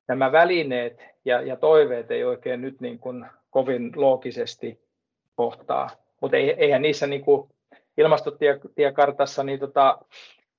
nämä 0.09 0.33
välineet 0.33 1.05
ja, 1.25 1.43
ja 1.43 1.57
toiveet 1.57 2.11
ei 2.11 2.25
oikein 2.25 2.63
nyt 2.63 2.81
niin 2.81 2.99
kuin 2.99 3.27
kovin 3.51 3.93
loogisesti 3.97 4.81
kohtaa. 5.37 5.91
Mutta 6.21 6.37
eihän 6.37 6.83
niissä 6.83 7.07
niin 7.07 7.25
kuin 7.25 7.51
ilmastotiekartassa, 7.99 9.45
niin 9.45 9.59
tota, 9.59 9.99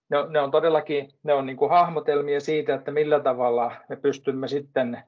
ne, 0.10 0.18
ne 0.30 0.40
on 0.40 0.52
todellakin 0.52 1.10
ne 1.24 1.34
on 1.34 1.46
niin 1.46 1.58
kuin 1.58 1.72
hahmotelmia 1.72 2.40
siitä, 2.40 2.75
että 2.75 2.92
millä 2.92 3.20
tavalla 3.20 3.72
me 3.90 3.96
pystymme 3.96 4.48
sitten 4.48 5.00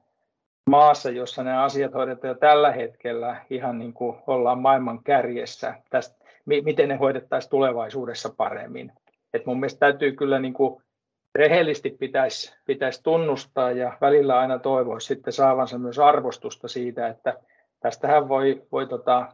maassa, 0.70 1.10
jossa 1.10 1.42
nämä 1.44 1.62
asiat 1.62 1.94
hoidetaan 1.94 2.28
jo 2.28 2.34
tällä 2.34 2.72
hetkellä 2.72 3.36
ihan 3.50 3.78
niin 3.78 3.92
kuin 3.92 4.16
ollaan 4.26 4.58
maailman 4.58 5.04
kärjessä, 5.04 5.74
tästä, 5.90 6.17
miten 6.48 6.88
ne 6.88 6.96
hoidettaisiin 6.96 7.50
tulevaisuudessa 7.50 8.30
paremmin. 8.36 8.92
Et 9.34 9.46
mun 9.46 9.60
mielestä 9.60 9.78
täytyy 9.78 10.12
kyllä 10.12 10.38
niin 10.38 10.54
kuin 10.54 10.82
rehellisesti 11.34 11.90
pitäisi, 11.90 12.54
pitäisi 12.64 13.02
tunnustaa 13.02 13.70
ja 13.70 13.98
välillä 14.00 14.38
aina 14.38 14.58
toivoa 14.58 15.00
sitten 15.00 15.32
saavansa 15.32 15.78
myös 15.78 15.98
arvostusta 15.98 16.68
siitä, 16.68 17.08
että 17.08 17.34
tästähän 17.80 18.28
voi, 18.28 18.62
voi 18.72 18.86
tota, 18.86 19.26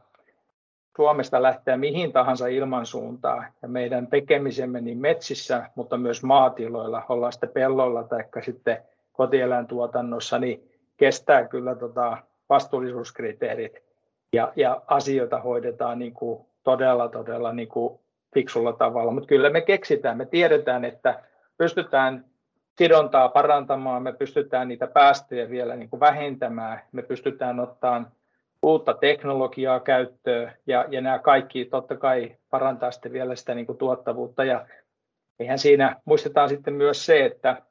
Suomesta 0.97 1.43
lähteä 1.43 1.77
mihin 1.77 2.13
tahansa 2.13 2.47
ilmansuuntaan 2.47 3.53
ja 3.63 3.69
meidän 3.69 4.07
tekemisemme 4.07 4.81
niin 4.81 4.99
metsissä, 4.99 5.71
mutta 5.75 5.97
myös 5.97 6.23
maatiloilla, 6.23 7.03
ollaan 7.09 7.33
sitten 7.33 7.51
pelloilla 7.51 8.05
tai 8.05 8.25
sitten 8.43 8.83
kotieläintuotannossa, 9.13 10.39
niin 10.39 10.71
kestää 10.97 11.49
kyllä 11.49 11.75
tota 11.75 12.19
vastuullisuuskriteerit 12.49 13.83
ja, 14.33 14.53
ja 14.57 14.83
asioita 14.87 15.41
hoidetaan 15.41 15.99
niin 15.99 16.15
kuin 16.15 16.47
todella, 16.65 17.09
todella 17.09 17.53
niin 17.53 17.69
kuin 17.69 18.01
fiksulla 18.35 18.73
tavalla. 18.73 19.13
Mutta 19.13 19.29
kyllä 19.29 19.51
me 19.51 19.61
keksitään, 19.61 20.17
me 20.17 20.27
tiedetään, 20.27 20.85
että 20.85 21.23
pystytään 21.59 22.25
sidontaa 22.79 23.29
parantamaan, 23.29 24.03
me 24.03 24.13
pystytään 24.13 24.69
niitä 24.69 24.87
päästöjä 24.87 25.51
vielä 25.51 25.77
niin 25.77 25.91
kuin 25.91 26.01
vähentämään, 26.01 26.81
me 26.93 27.03
pystytään 27.03 27.61
ottamaan 27.61 28.13
uutta 28.63 28.95
teknologiaa 28.95 29.81
käyttöön 29.81 30.53
ja, 30.67 30.85
ja 30.89 31.01
nämä 31.01 31.19
kaikki 31.19 31.65
totta 31.65 31.97
kai 31.97 32.37
parantaa 32.51 32.91
sitten 32.91 33.13
vielä 33.13 33.37
sitä 33.37 33.55
niin 33.55 33.67
kuin 33.67 33.79
tuottavuutta 33.79 34.45
ja 34.45 34.67
eihän 35.39 35.59
siinä, 35.59 35.97
muistetaan 36.05 36.49
sitten 36.49 36.75
myös 36.75 37.07
se, 37.07 37.25
että 37.25 37.63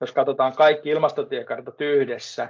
jos 0.00 0.12
katsotaan 0.12 0.52
kaikki 0.52 0.90
ilmastotiekartat 0.90 1.80
yhdessä, 1.80 2.48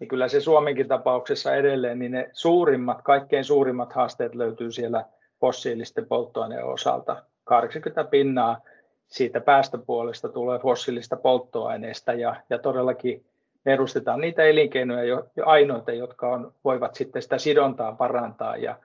niin 0.00 0.08
kyllä 0.08 0.28
se 0.28 0.40
Suomenkin 0.40 0.88
tapauksessa 0.88 1.54
edelleen, 1.54 1.98
niin 1.98 2.12
ne 2.12 2.30
suurimmat, 2.32 3.02
kaikkein 3.02 3.44
suurimmat 3.44 3.92
haasteet 3.92 4.34
löytyy 4.34 4.72
siellä 4.72 5.04
fossiilisten 5.40 6.06
polttoaineen 6.06 6.64
osalta. 6.64 7.22
80 7.44 8.04
pinnaa 8.04 8.60
siitä 9.06 9.40
päästöpuolesta 9.40 10.28
tulee 10.28 10.58
fossiilista 10.58 11.16
polttoaineesta 11.16 12.12
ja, 12.12 12.36
ja 12.50 12.58
todellakin 12.58 13.24
me 13.64 13.72
edustetaan 13.72 14.20
niitä 14.20 14.42
elinkeinoja 14.42 15.04
jo, 15.04 15.26
jo 15.36 15.46
ainoita, 15.46 15.92
jotka 15.92 16.28
on, 16.28 16.52
voivat 16.64 16.94
sitten 16.94 17.22
sitä 17.22 17.38
sidontaa 17.38 17.92
parantaa 17.92 18.56
ja 18.56 18.76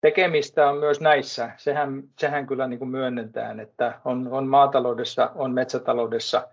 tekemistä 0.00 0.70
on 0.70 0.76
myös 0.76 1.00
näissä. 1.00 1.50
Sehän, 1.56 2.02
sehän 2.18 2.46
kyllä 2.46 2.66
niin 2.66 2.78
kuin 2.78 2.90
myönnetään, 2.90 3.60
että 3.60 4.00
on, 4.04 4.28
on 4.30 4.46
maataloudessa, 4.46 5.30
on 5.34 5.52
metsätaloudessa, 5.52 6.48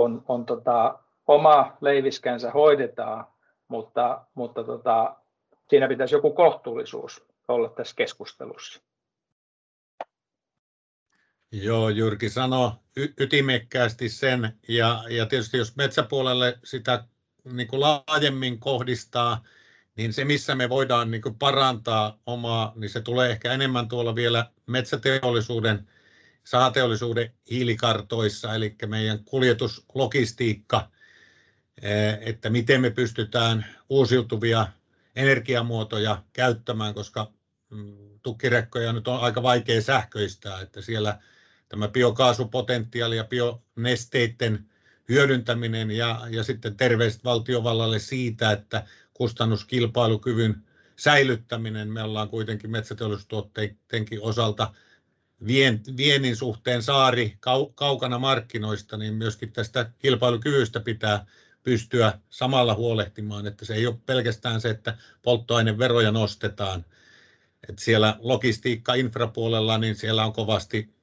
on, 0.00 0.22
on 0.28 0.46
tota, 0.46 0.98
oma 1.26 1.76
leiviskänsä 1.80 2.50
hoidetaan, 2.50 3.26
mutta, 3.68 4.26
mutta 4.34 4.64
tota, 4.64 5.16
siinä 5.70 5.88
pitäisi 5.88 6.14
joku 6.14 6.30
kohtuullisuus 6.30 7.24
olla 7.48 7.68
tässä 7.68 7.96
keskustelussa. 7.96 8.82
Joo, 11.52 11.88
Jyrki 11.88 12.30
sanoi 12.30 12.70
y- 12.96 13.14
ytimekkäästi 13.20 14.08
sen, 14.08 14.58
ja, 14.68 15.04
ja 15.08 15.26
tietysti 15.26 15.56
jos 15.56 15.76
metsäpuolelle 15.76 16.58
sitä 16.64 17.04
niin 17.52 17.68
kuin 17.68 17.80
laajemmin 17.80 18.60
kohdistaa, 18.60 19.44
niin 19.96 20.12
se 20.12 20.24
missä 20.24 20.54
me 20.54 20.68
voidaan 20.68 21.10
niin 21.10 21.22
kuin 21.22 21.38
parantaa 21.38 22.18
omaa, 22.26 22.72
niin 22.76 22.90
se 22.90 23.00
tulee 23.00 23.30
ehkä 23.30 23.52
enemmän 23.52 23.88
tuolla 23.88 24.14
vielä 24.14 24.50
metsäteollisuuden, 24.66 25.88
sahateollisuuden 26.44 27.34
hiilikartoissa, 27.50 28.54
eli 28.54 28.76
meidän 28.86 29.24
kuljetuslogistiikka, 29.24 30.90
että 32.20 32.50
miten 32.50 32.80
me 32.80 32.90
pystytään 32.90 33.66
uusiutuvia 33.88 34.66
energiamuotoja 35.16 36.22
käyttämään, 36.32 36.94
koska 36.94 37.32
mm, 37.70 37.96
tukkirekkoja 38.22 38.92
nyt 38.92 39.08
on 39.08 39.20
aika 39.20 39.42
vaikea 39.42 39.82
sähköistää, 39.82 40.60
että 40.60 40.82
siellä 40.82 41.18
tämä 41.68 41.88
biokaasupotentiaali 41.88 43.16
ja 43.16 43.24
bionesteiden 43.24 44.66
hyödyntäminen 45.08 45.90
ja, 45.90 46.20
ja 46.30 46.44
sitten 46.44 46.76
terveiset 46.76 47.24
valtiovallalle 47.24 47.98
siitä, 47.98 48.52
että 48.52 48.86
kustannuskilpailukyvyn 49.14 50.64
säilyttäminen, 50.96 51.88
me 51.88 52.02
ollaan 52.02 52.28
kuitenkin 52.28 52.70
metsäteollisuustuotteidenkin 52.70 54.22
osalta 54.22 54.74
vien, 55.46 55.80
viennin 55.96 56.36
suhteen 56.36 56.82
saari 56.82 57.36
kau, 57.40 57.66
kaukana 57.66 58.18
markkinoista, 58.18 58.96
niin 58.96 59.14
myöskin 59.14 59.52
tästä 59.52 59.90
kilpailukyvystä 59.98 60.80
pitää 60.80 61.26
pystyä 61.64 62.18
samalla 62.30 62.74
huolehtimaan, 62.74 63.46
että 63.46 63.64
se 63.64 63.74
ei 63.74 63.86
ole 63.86 63.96
pelkästään 64.06 64.60
se, 64.60 64.70
että 64.70 64.98
polttoaineveroja 65.22 66.12
nostetaan. 66.12 66.84
Että 67.68 67.82
siellä 67.82 68.16
logistiikka 68.18 68.94
infrapuolella, 68.94 69.78
niin 69.78 69.96
siellä 69.96 70.24
on 70.24 70.32
kovasti, 70.32 70.94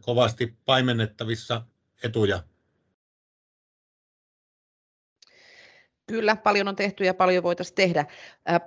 kovasti 0.00 0.56
paimennettavissa 0.64 1.62
etuja. 2.02 2.42
Kyllä, 6.06 6.36
paljon 6.36 6.68
on 6.68 6.76
tehty 6.76 7.04
ja 7.04 7.14
paljon 7.14 7.42
voitaisiin 7.42 7.74
tehdä. 7.74 8.06
Äh, 8.50 8.60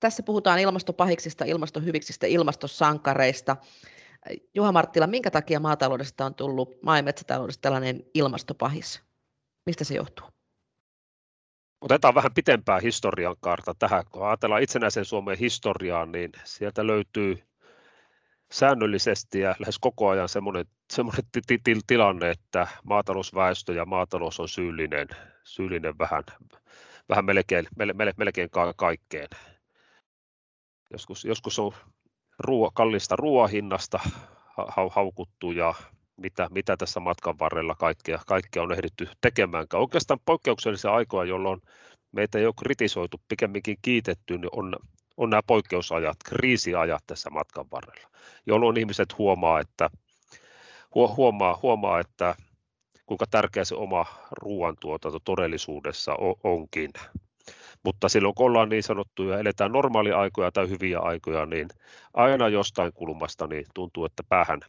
tässä 0.00 0.22
puhutaan 0.22 0.58
ilmastopahiksista, 0.58 1.44
ilmastohyviksistä, 1.44 2.26
ilmastosankareista. 2.26 3.56
Juha 4.54 4.72
Marttila, 4.72 5.06
minkä 5.06 5.30
takia 5.30 5.60
maataloudesta 5.60 6.26
on 6.26 6.34
tullut 6.34 6.82
maa- 6.82 6.96
ja 6.96 7.02
metsätaloudesta 7.02 7.60
tällainen 7.60 8.04
ilmastopahis? 8.14 9.02
Mistä 9.66 9.84
se 9.84 9.94
johtuu? 9.94 10.33
Otetaan 11.84 12.14
vähän 12.14 12.34
pitempää 12.34 12.80
historian 12.80 13.36
karta 13.40 13.74
tähän. 13.78 14.04
Kun 14.10 14.26
ajatellaan 14.26 14.62
itsenäisen 14.62 15.04
Suomen 15.04 15.38
historiaa, 15.38 16.06
niin 16.06 16.32
sieltä 16.44 16.86
löytyy 16.86 17.42
säännöllisesti 18.50 19.40
ja 19.40 19.54
lähes 19.58 19.78
koko 19.78 20.08
ajan 20.08 20.28
semmoinen, 20.28 20.66
semmoinen 20.92 21.24
tilanne, 21.86 22.30
että 22.30 22.66
maatalousväestö 22.84 23.72
ja 23.72 23.84
maatalous 23.84 24.40
on 24.40 24.48
syyllinen, 24.48 25.08
syyllinen 25.44 25.98
vähän, 25.98 26.22
vähän 27.08 27.24
melkein, 27.24 27.66
melkein 28.16 28.50
kaikkeen. 28.76 29.28
Joskus, 30.90 31.24
joskus 31.24 31.58
on 31.58 31.72
ruo, 32.38 32.70
kallista 32.74 33.16
ruoahinnasta 33.16 34.00
haukuttu 34.90 35.50
ja 35.50 35.74
mitä, 36.16 36.48
mitä 36.50 36.76
tässä 36.76 37.00
matkan 37.00 37.38
varrella 37.38 37.74
kaikkea, 37.74 38.20
kaikkea 38.26 38.62
on 38.62 38.72
ehditty 38.72 39.08
tekemään. 39.20 39.66
Oikeastaan 39.72 40.20
poikkeuksellisia 40.24 40.94
aikoja, 40.94 41.28
jolloin 41.28 41.60
meitä 42.12 42.38
ei 42.38 42.46
ole 42.46 42.54
kritisoitu, 42.58 43.20
pikemminkin 43.28 43.76
kiitetty, 43.82 44.38
niin 44.38 44.50
on, 44.52 44.76
on 45.16 45.30
nämä 45.30 45.42
poikkeusajat, 45.46 46.16
kriisiajat 46.24 47.02
tässä 47.06 47.30
matkan 47.30 47.66
varrella, 47.70 48.08
jolloin 48.46 48.76
ihmiset 48.76 49.18
huomaa, 49.18 49.60
että, 49.60 49.90
huomaa, 50.94 51.58
huomaa, 51.62 52.00
että 52.00 52.34
kuinka 53.06 53.26
tärkeä 53.30 53.64
se 53.64 53.74
oma 53.74 54.06
ruoantuotanto 54.30 55.18
todellisuudessa 55.24 56.16
onkin. 56.44 56.90
Mutta 57.84 58.08
silloin 58.08 58.34
kun 58.34 58.46
ollaan 58.46 58.68
niin 58.68 58.82
sanottuja, 58.82 59.38
eletään 59.38 59.72
normaaliaikoja 59.72 60.52
tai 60.52 60.68
hyviä 60.68 60.98
aikoja, 60.98 61.46
niin 61.46 61.68
aina 62.14 62.48
jostain 62.48 62.92
kulmasta 62.92 63.46
niin 63.46 63.64
tuntuu, 63.74 64.04
että 64.04 64.22
päähän, 64.28 64.60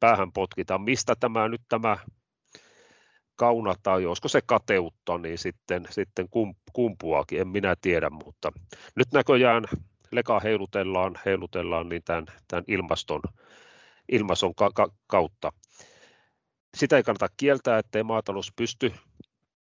päähän 0.00 0.32
potkitaan. 0.32 0.82
Mistä 0.82 1.14
tämä 1.20 1.48
nyt 1.48 1.62
tämä 1.68 1.96
kauna 3.36 3.74
tai 3.82 4.06
olisiko 4.06 4.28
se 4.28 4.40
kateutta, 4.46 5.18
niin 5.18 5.38
sitten, 5.38 5.86
sitten 5.90 6.28
kumpuakin, 6.72 7.40
en 7.40 7.48
minä 7.48 7.76
tiedä, 7.80 8.10
mutta 8.10 8.52
nyt 8.96 9.08
näköjään 9.12 9.64
leka 10.10 10.40
heilutellaan, 10.40 11.18
heilutellaan 11.26 11.88
niin 11.88 12.02
tämän, 12.04 12.26
tämän 12.48 12.64
ilmaston, 12.68 13.20
ilmaston 14.08 14.54
ka- 14.54 14.70
ka- 14.74 14.92
kautta. 15.06 15.52
Sitä 16.76 16.96
ei 16.96 17.02
kannata 17.02 17.28
kieltää, 17.36 17.78
ettei 17.78 18.02
maatalous 18.02 18.52
pysty 18.56 18.92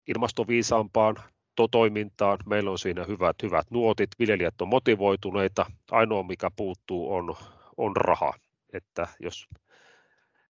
ilmastoviisaampaan 0.09 1.16
to- 1.57 1.68
toimintaan. 1.68 2.38
Meillä 2.46 2.70
on 2.70 2.79
siinä 2.79 3.05
hyvät, 3.05 3.37
hyvät 3.42 3.70
nuotit, 3.70 4.11
viljelijät 4.18 4.61
on 4.61 4.68
motivoituneita. 4.68 5.66
Ainoa 5.90 6.22
mikä 6.22 6.51
puuttuu 6.57 7.14
on, 7.14 7.37
on 7.77 7.96
raha. 7.96 8.35
Että 8.72 9.09
jos 9.20 9.48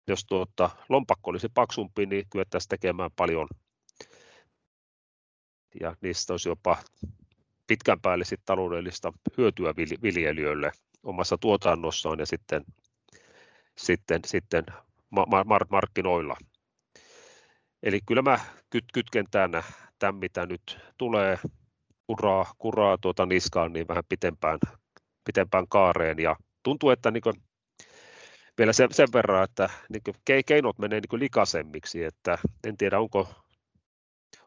jos 0.07 0.25
tuota, 0.25 0.71
lompakko 0.89 1.31
olisi 1.31 1.49
paksumpi, 1.55 2.07
niin 2.07 2.25
kyettäisiin 2.31 2.69
tekemään 2.69 3.11
paljon. 3.17 3.49
Ja 5.81 5.97
niistä 6.01 6.33
olisi 6.33 6.49
jopa 6.49 6.77
pitkän 7.67 8.01
päälle 8.01 8.25
sit 8.25 8.41
taloudellista 8.45 9.13
hyötyä 9.39 9.75
viljelijöille 10.03 10.73
omassa 11.03 11.39
tuotannossaan 11.39 12.19
ja 12.19 12.27
sitten, 12.27 12.65
sitten, 13.79 14.21
sitten 14.27 14.65
markkinoilla. 15.71 16.37
Eli 17.83 18.01
kyllä 18.07 18.23
mä 18.23 18.39
kyt, 18.71 18.85
kytken 18.93 19.25
tämän, 19.31 19.63
tämän, 19.99 20.15
mitä 20.15 20.47
nyt 20.47 20.79
tulee, 20.99 21.39
kuraa, 22.07 22.53
kuraa 22.59 22.99
tuota 22.99 23.27
niskaan 23.27 23.73
niin 23.73 23.89
vähän 23.89 24.05
pitempään, 24.09 24.59
pitempään 25.25 25.69
kaareen. 25.69 26.19
Ja 26.19 26.37
tuntuu, 26.63 26.91
että 26.91 27.11
niin 27.11 27.23
vielä 28.59 28.73
sen, 28.73 28.89
sen 28.93 29.09
verran, 29.13 29.45
että 29.45 29.71
niin 29.89 30.45
keinot 30.47 30.79
menee 30.79 31.01
niin 31.01 31.21
likasemmiksi, 31.21 32.05
että 32.05 32.39
en 32.65 32.77
tiedä 32.77 32.99
onko, 32.99 33.35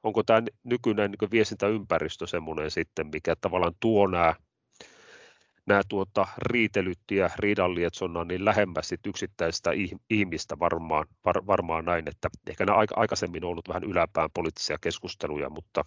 onko 0.03 0.23
tämä 0.23 0.41
nykyinen 0.63 1.11
niin 1.11 1.31
viestintäympäristö 1.31 2.27
semmoinen 2.27 2.71
sitten, 2.71 3.07
mikä 3.07 3.35
tavallaan 3.41 3.73
tuo 3.79 4.07
nämä, 4.07 4.35
nämä 5.65 5.81
tuota, 5.89 6.27
riitelyt 6.37 6.99
ja 7.11 7.29
riidanlietsonnan 7.39 8.27
niin 8.27 8.45
lähemmäs 8.45 8.89
sit 8.89 9.07
yksittäistä 9.07 9.71
ihmistä 10.09 10.59
varmaan, 10.59 11.05
var, 11.25 11.47
varmaan 11.47 11.85
näin, 11.85 12.07
että 12.07 12.29
ehkä 12.49 12.65
nämä 12.65 12.83
aikaisemmin 12.95 13.45
on 13.45 13.51
ollut 13.51 13.67
vähän 13.67 13.83
yläpään 13.83 14.29
poliittisia 14.33 14.77
keskusteluja, 14.81 15.49
mutta 15.49 15.83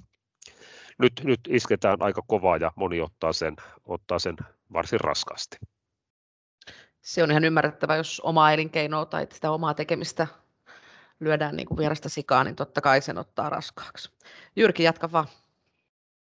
nyt, 0.98 1.12
nyt 1.24 1.40
isketään 1.48 1.96
aika 2.00 2.22
kovaa 2.26 2.56
ja 2.56 2.72
moni 2.76 3.00
ottaa 3.00 3.32
sen, 3.32 3.56
ottaa 3.84 4.18
sen 4.18 4.36
varsin 4.72 5.00
raskaasti 5.00 5.56
se 7.08 7.22
on 7.22 7.30
ihan 7.30 7.44
ymmärrettävä, 7.44 7.96
jos 7.96 8.20
omaa 8.24 8.52
elinkeinoa 8.52 9.06
tai 9.06 9.26
sitä 9.32 9.50
omaa 9.50 9.74
tekemistä 9.74 10.26
lyödään 11.20 11.56
niin 11.56 11.66
kuin 11.68 11.78
vierasta 11.78 12.08
sikaa, 12.08 12.44
niin 12.44 12.56
totta 12.56 12.80
kai 12.80 13.00
sen 13.00 13.18
ottaa 13.18 13.50
raskaaksi. 13.50 14.10
Jyrki, 14.56 14.82
jatka 14.82 15.12
vaan. 15.12 15.26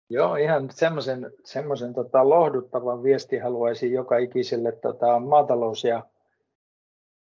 Joo, 0.10 0.36
ihan 0.36 0.70
semmoisen, 0.72 1.32
semmoisen 1.44 1.94
tota, 1.94 2.30
lohduttavan 2.30 3.04
viesti 3.04 3.38
haluaisin 3.38 3.92
joka 3.92 4.18
ikiselle 4.18 4.72
tota, 4.72 5.20
maatalous- 5.20 5.84
ja, 5.84 6.04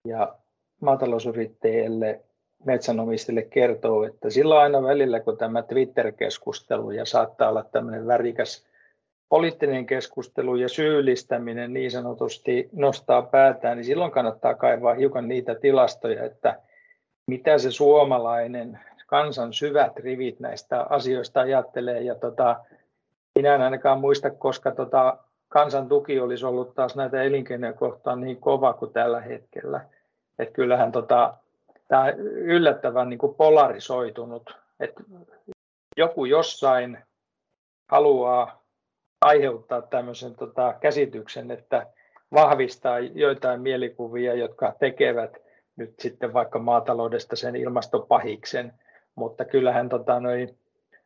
ja 0.05 0.35
maatalousyrittäjille, 0.81 2.21
metsänomistajille 2.64 3.42
kertoo, 3.42 4.05
että 4.05 4.31
silloin 4.31 4.61
aina 4.61 4.83
välillä, 4.83 5.21
kun 5.21 5.37
tämä 5.37 5.62
Twitter-keskustelu 5.62 6.90
ja 6.90 7.05
saattaa 7.05 7.49
olla 7.49 7.64
tämmöinen 7.64 8.07
värikäs 8.07 8.67
poliittinen 9.29 9.87
keskustelu 9.87 10.57
ja 10.57 10.69
syyllistäminen 10.69 11.73
niin 11.73 11.91
sanotusti 11.91 12.69
nostaa 12.73 13.23
päätään, 13.23 13.77
niin 13.77 13.85
silloin 13.85 14.11
kannattaa 14.11 14.55
kaivaa 14.55 14.95
hiukan 14.95 15.29
niitä 15.29 15.55
tilastoja, 15.55 16.25
että 16.25 16.61
mitä 17.27 17.59
se 17.59 17.71
suomalainen 17.71 18.79
kansan 19.07 19.53
syvät 19.53 19.97
rivit 19.97 20.41
näistä 20.41 20.87
asioista 20.91 21.41
ajattelee. 21.41 22.01
Ja 22.01 22.14
tota, 22.14 22.57
minä 23.35 23.55
en 23.55 23.62
ainakaan 23.62 24.01
muista, 24.01 24.31
koska 24.31 24.71
tota, 24.71 25.19
kansan 25.49 25.88
tuki 25.88 26.21
olisi 26.21 26.47
ollut 26.47 26.75
taas 26.75 26.97
näitä 26.97 27.23
elinkeinoja 27.23 27.73
kohtaan 27.73 28.21
niin 28.21 28.37
kova 28.37 28.73
kuin 28.73 28.93
tällä 28.93 29.21
hetkellä. 29.21 29.81
Että 30.38 30.55
kyllähän 30.55 30.93
tota, 30.93 31.35
tämä 31.88 32.03
on 32.03 32.19
yllättävän 32.21 33.09
niin 33.09 33.19
kuin 33.19 33.35
polarisoitunut. 33.35 34.57
Että 34.81 35.03
joku 35.97 36.25
jossain 36.25 36.99
haluaa 37.91 38.62
aiheuttaa 39.20 39.83
tämmöisen 39.83 40.35
tota, 40.35 40.74
käsityksen, 40.81 41.50
että 41.50 41.87
vahvistaa 42.33 42.98
joitain 42.98 43.61
mielikuvia, 43.61 44.35
jotka 44.35 44.74
tekevät 44.78 45.42
nyt 45.76 45.94
sitten 46.00 46.33
vaikka 46.33 46.59
maataloudesta 46.59 47.37
sen 47.37 47.57
ilmastopahiksen, 47.57 48.72
mutta 49.14 49.44
kyllähän 49.44 49.88
tota, 49.88 50.20
noi, 50.20 50.48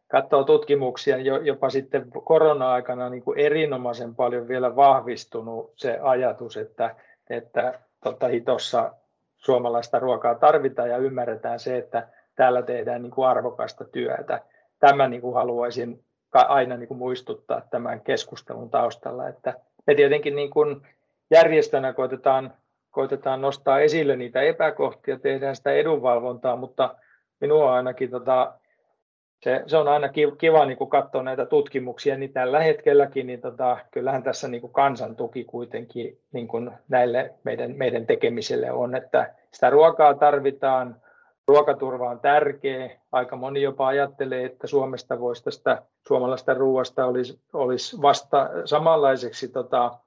katsoo 0.09 0.44
tutkimuksia, 0.44 1.16
jopa 1.18 1.70
sitten 1.70 2.11
korona-aikana 2.25 3.11
niin 3.11 3.22
kuin 3.22 3.38
erinomaisen 3.38 4.14
paljon 4.14 4.48
vielä 4.48 4.77
vahvistunut 4.77 5.72
se 5.77 5.98
ajatus, 6.03 6.57
että, 6.57 6.94
että 7.31 7.81
tota, 8.05 8.29
hitossa 8.29 8.92
suomalaista 9.37 9.98
ruokaa 9.98 10.35
tarvitaan 10.35 10.90
ja 10.90 10.96
ymmärretään 10.96 11.59
se, 11.61 11.79
että 11.79 12.09
täällä 12.35 12.62
tehdään 12.62 13.03
niin 13.03 13.11
kuin 13.11 13.29
arvokasta 13.29 13.85
työtä. 13.85 14.40
Tämän 14.79 15.11
niin 15.11 15.20
kuin 15.20 15.35
haluaisin 15.35 16.05
aina 16.40 16.77
niin 16.77 16.88
kuin 16.88 16.99
muistuttaa 16.99 17.62
tämän 17.71 18.01
keskustelun 18.01 18.71
taustalla, 18.71 19.29
että 19.29 19.55
me 19.87 19.95
tietenkin 19.95 20.37
niin 20.37 20.51
kuin 20.51 20.83
järjestönä 21.31 21.92
koitetaan, 21.92 22.53
koitetaan 22.90 23.40
nostaa 23.40 23.81
esille 23.81 24.16
niitä 24.16 24.42
epäkohtia, 24.42 25.18
tehdään 25.18 25.57
sitä 25.57 25.73
edunvalvontaa, 25.73 26.57
mutta 26.57 26.95
minua 27.40 27.75
ainakin 27.75 28.11
tota, 28.11 28.55
se, 29.42 29.62
se, 29.66 29.77
on 29.77 29.88
aina 29.88 30.09
kiva 30.38 30.66
niin 30.66 30.79
kuin 30.79 30.90
katsoa 30.90 31.23
näitä 31.23 31.47
tutkimuksia, 31.47 32.16
niin 32.16 32.33
tällä 32.33 32.61
hetkelläkin 32.61 33.27
niin 33.27 33.40
tota, 33.40 33.79
kyllähän 33.90 34.23
tässä 34.23 34.49
niin 34.49 34.61
kuin 34.61 34.73
kansan 34.73 35.16
tuki 35.16 35.45
kuitenkin 35.45 36.18
niin 36.33 36.49
kuin 36.49 36.71
näille 36.88 37.35
meidän, 37.45 37.77
meidän 37.77 38.07
tekemiselle 38.07 38.73
on, 38.73 38.95
että 38.95 39.35
sitä 39.53 39.71
ruokaa 39.71 40.14
tarvitaan, 40.14 40.97
ruokaturva 41.53 42.11
on 42.11 42.21
tärkeä. 42.21 42.91
Aika 43.12 43.37
moni 43.37 43.62
jopa 43.62 43.87
ajattelee, 43.87 44.45
että 44.45 44.67
Suomesta 44.67 45.21
voisi 45.21 45.45
tästä 45.45 45.83
suomalaista 46.09 46.55
ruoasta 46.55 47.07
olisi, 47.07 47.41
olisi 47.53 48.03
vasta 48.03 48.51
samanlaiseksi 48.65 49.49
tota, 49.49 49.99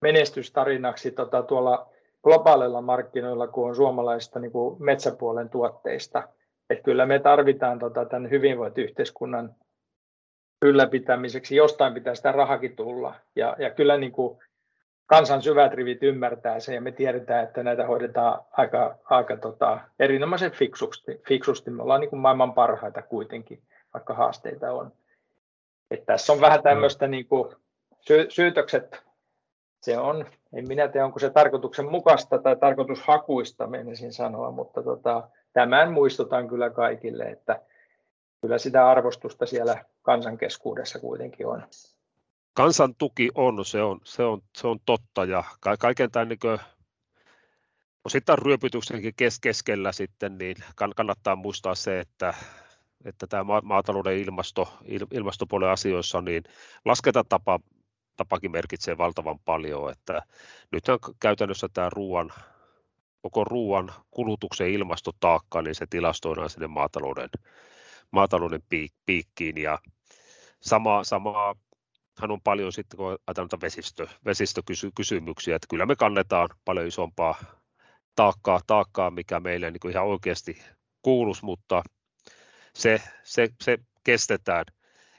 menestystarinaksi 0.00 1.10
tota, 1.10 1.42
tuolla 1.42 1.88
globaaleilla 2.24 2.82
markkinoilla 2.82 3.48
kuin 3.48 3.68
on 3.68 3.76
suomalaista 3.76 4.38
niin 4.38 4.52
kuin 4.52 4.82
metsäpuolen 4.82 5.48
tuotteista. 5.48 6.28
Et 6.70 6.82
kyllä 6.82 7.06
me 7.06 7.18
tarvitaan 7.18 7.78
tota, 7.78 8.04
tämän 8.04 8.30
hyvinvointiyhteiskunnan 8.30 9.54
ylläpitämiseksi, 10.62 11.56
jostain 11.56 11.94
pitää 11.94 12.14
sitä 12.14 12.32
rahakin 12.32 12.76
tulla. 12.76 13.14
Ja, 13.36 13.56
ja 13.58 13.70
kyllä 13.70 13.96
niin 13.96 14.12
kuin 14.12 14.38
kansan 15.06 15.42
syvät 15.42 15.74
rivit 15.74 16.02
ymmärtää 16.02 16.60
sen 16.60 16.74
ja 16.74 16.80
me 16.80 16.92
tiedetään, 16.92 17.44
että 17.44 17.62
näitä 17.62 17.86
hoidetaan 17.86 18.40
aika, 18.52 18.96
aika 19.04 19.36
tota, 19.36 19.80
erinomaisen 19.98 20.52
fiksusti. 20.52 21.20
fiksusti. 21.28 21.70
Me 21.70 21.82
ollaan 21.82 22.00
niin 22.00 22.10
kuin 22.10 22.20
maailman 22.20 22.54
parhaita 22.54 23.02
kuitenkin, 23.02 23.62
vaikka 23.94 24.14
haasteita 24.14 24.72
on. 24.72 24.92
Et 25.90 26.06
tässä 26.06 26.32
on 26.32 26.40
vähän 26.40 26.62
tämmöistä 26.62 27.06
niin 27.06 27.26
kuin, 27.26 27.54
sy- 28.00 28.26
syytökset, 28.28 29.02
se 29.82 29.98
on, 29.98 30.26
en 30.52 30.68
minä 30.68 30.88
tiedä 30.88 31.06
onko 31.06 31.18
se 31.18 31.30
tarkoituksen 31.30 31.90
mukaista 31.90 32.38
tai 32.38 32.56
tarkoitushakuista, 32.56 33.66
menisin 33.66 34.12
sanoa, 34.12 34.50
mutta 34.50 34.82
tota, 34.82 35.28
tämän 35.52 35.92
muistutan 35.92 36.48
kyllä 36.48 36.70
kaikille, 36.70 37.24
että 37.24 37.60
kyllä 38.40 38.58
sitä 38.58 38.88
arvostusta 38.88 39.46
siellä 39.46 39.84
kansankeskuudessa 40.02 40.98
kuitenkin 40.98 41.46
on. 41.46 41.62
Kansan 42.56 42.94
tuki 42.94 43.30
on, 43.34 43.64
se 43.64 43.82
on, 43.82 44.00
se 44.04 44.22
on, 44.24 44.42
se 44.56 44.66
on 44.66 44.78
totta 44.86 45.24
ja 45.24 45.44
kaiken 45.78 46.10
tämän 46.10 46.28
niin 46.28 46.58
osittain 48.04 48.38
ryöpytyksenkin 48.38 49.14
keskellä 49.40 49.92
sitten, 49.92 50.38
niin 50.38 50.56
kannattaa 50.96 51.36
muistaa 51.36 51.74
se, 51.74 52.00
että, 52.00 52.34
että 53.04 53.26
tämä 53.26 53.60
maatalouden 53.62 54.18
ilmasto, 54.18 54.78
ilmastopuolen 55.12 55.68
asioissa, 55.68 56.20
niin 56.20 56.44
laskentatapa 56.84 57.60
tapakin 58.16 58.50
merkitsee 58.50 58.98
valtavan 58.98 59.38
paljon, 59.38 59.92
että 59.92 60.22
nythän 60.72 60.98
käytännössä 61.20 61.68
tämä 61.72 61.90
ruoan, 61.90 62.32
koko 63.22 63.44
ruoan 63.44 63.92
kulutuksen 64.10 64.70
ilmastotaakka, 64.70 65.62
niin 65.62 65.74
se 65.74 65.86
tilastoidaan 65.90 66.50
sinne 66.50 66.66
maatalouden, 66.66 67.30
maatalouden 68.10 68.62
piikkiin 69.06 69.56
ja 69.56 69.78
sama, 70.60 71.04
sama 71.04 71.54
hän 72.20 72.30
on 72.30 72.40
paljon 72.40 72.72
sitten, 72.72 72.96
kun 72.96 73.18
ajatellaan 73.26 73.60
vesistö, 73.60 74.06
vesistökysymyksiä, 74.24 75.56
että 75.56 75.66
kyllä 75.70 75.86
me 75.86 75.96
kannetaan 75.96 76.48
paljon 76.64 76.86
isompaa 76.86 77.34
taakkaa, 78.16 78.60
taakkaa 78.66 79.10
mikä 79.10 79.40
meille 79.40 79.70
niin 79.70 79.90
ihan 79.90 80.06
oikeasti 80.06 80.62
kuuluisi, 81.02 81.44
mutta 81.44 81.82
se, 82.74 83.02
se, 83.22 83.48
se 83.62 83.78
kestetään. 84.04 84.64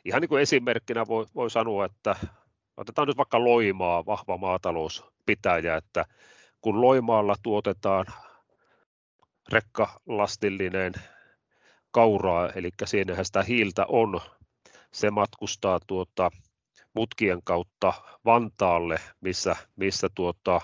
Ihan 0.05 0.21
niin 0.21 0.29
kuin 0.29 0.41
esimerkkinä 0.41 1.07
voi, 1.07 1.25
voi 1.35 1.49
sanoa, 1.49 1.85
että 1.85 2.15
otetaan 2.77 3.07
nyt 3.07 3.17
vaikka 3.17 3.43
Loimaa, 3.43 4.05
vahva 4.05 4.37
maatalouspitäjä, 4.37 5.75
että 5.75 6.05
kun 6.61 6.81
Loimaalla 6.81 7.35
tuotetaan 7.43 8.05
rekkalastillinen 9.51 10.93
kauraa, 11.91 12.49
eli 12.49 12.69
siinähän 12.85 13.25
sitä 13.25 13.43
hiiltä 13.43 13.85
on, 13.89 14.21
se 14.91 15.11
matkustaa 15.11 15.79
tuota, 15.87 16.31
mutkien 16.93 17.39
kautta 17.43 17.93
Vantaalle, 18.25 18.99
missä, 19.21 19.55
missä 19.75 20.07
tuota, 20.15 20.61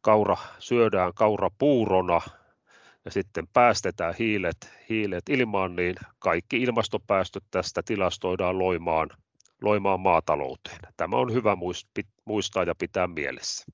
kaura 0.00 0.36
syödään 0.58 1.14
kaurapuurona 1.14 2.20
ja 3.04 3.10
sitten 3.10 3.48
päästetään 3.52 4.14
hiilet, 4.18 4.72
hiilet 4.88 5.28
ilmaan, 5.28 5.76
niin 5.76 5.94
kaikki 6.18 6.62
ilmastopäästöt 6.62 7.44
tästä 7.50 7.82
tilastoidaan 7.82 8.58
loimaan, 8.58 9.08
loimaan 9.62 10.00
maatalouteen. 10.00 10.78
Tämä 10.96 11.16
on 11.16 11.32
hyvä 11.32 11.56
muistaa 12.24 12.64
ja 12.64 12.74
pitää 12.78 13.06
mielessä. 13.06 13.64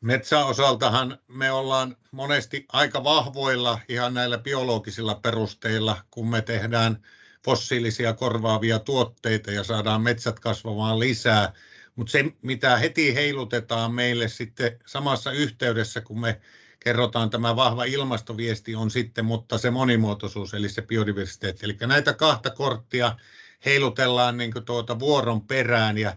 Metsäosaltahan 0.00 1.18
me 1.28 1.52
ollaan 1.52 1.96
monesti 2.10 2.64
aika 2.72 3.04
vahvoilla 3.04 3.78
ihan 3.88 4.14
näillä 4.14 4.38
biologisilla 4.38 5.14
perusteilla, 5.14 5.96
kun 6.10 6.28
me 6.28 6.42
tehdään 6.42 7.02
fossiilisia 7.44 8.12
korvaavia 8.12 8.78
tuotteita 8.78 9.50
ja 9.50 9.64
saadaan 9.64 10.02
metsät 10.02 10.40
kasvamaan 10.40 10.98
lisää. 10.98 11.52
Mutta 11.96 12.10
se, 12.10 12.24
mitä 12.42 12.76
heti 12.76 13.14
heilutetaan 13.14 13.92
meille 13.94 14.28
sitten 14.28 14.78
samassa 14.86 15.32
yhteydessä, 15.32 16.00
kun 16.00 16.20
me 16.20 16.40
kerrotaan 16.80 17.30
tämä 17.30 17.56
vahva 17.56 17.84
ilmastoviesti, 17.84 18.74
on 18.74 18.90
sitten, 18.90 19.24
mutta 19.24 19.58
se 19.58 19.70
monimuotoisuus, 19.70 20.54
eli 20.54 20.68
se 20.68 20.82
biodiversiteetti. 20.82 21.66
Eli 21.66 21.76
näitä 21.86 22.12
kahta 22.12 22.50
korttia 22.50 23.16
heilutellaan 23.64 24.36
niin 24.36 24.52
tuota 24.64 24.98
vuoron 24.98 25.46
perään, 25.46 25.98
ja 25.98 26.16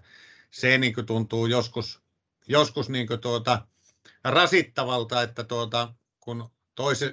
se 0.52 0.78
niin 0.78 1.06
tuntuu 1.06 1.46
joskus, 1.46 2.02
joskus 2.48 2.90
niin 2.90 3.08
tuota 3.22 3.68
rasittavalta, 4.24 5.22
että 5.22 5.44
tuota, 5.44 5.94
kun 6.20 6.50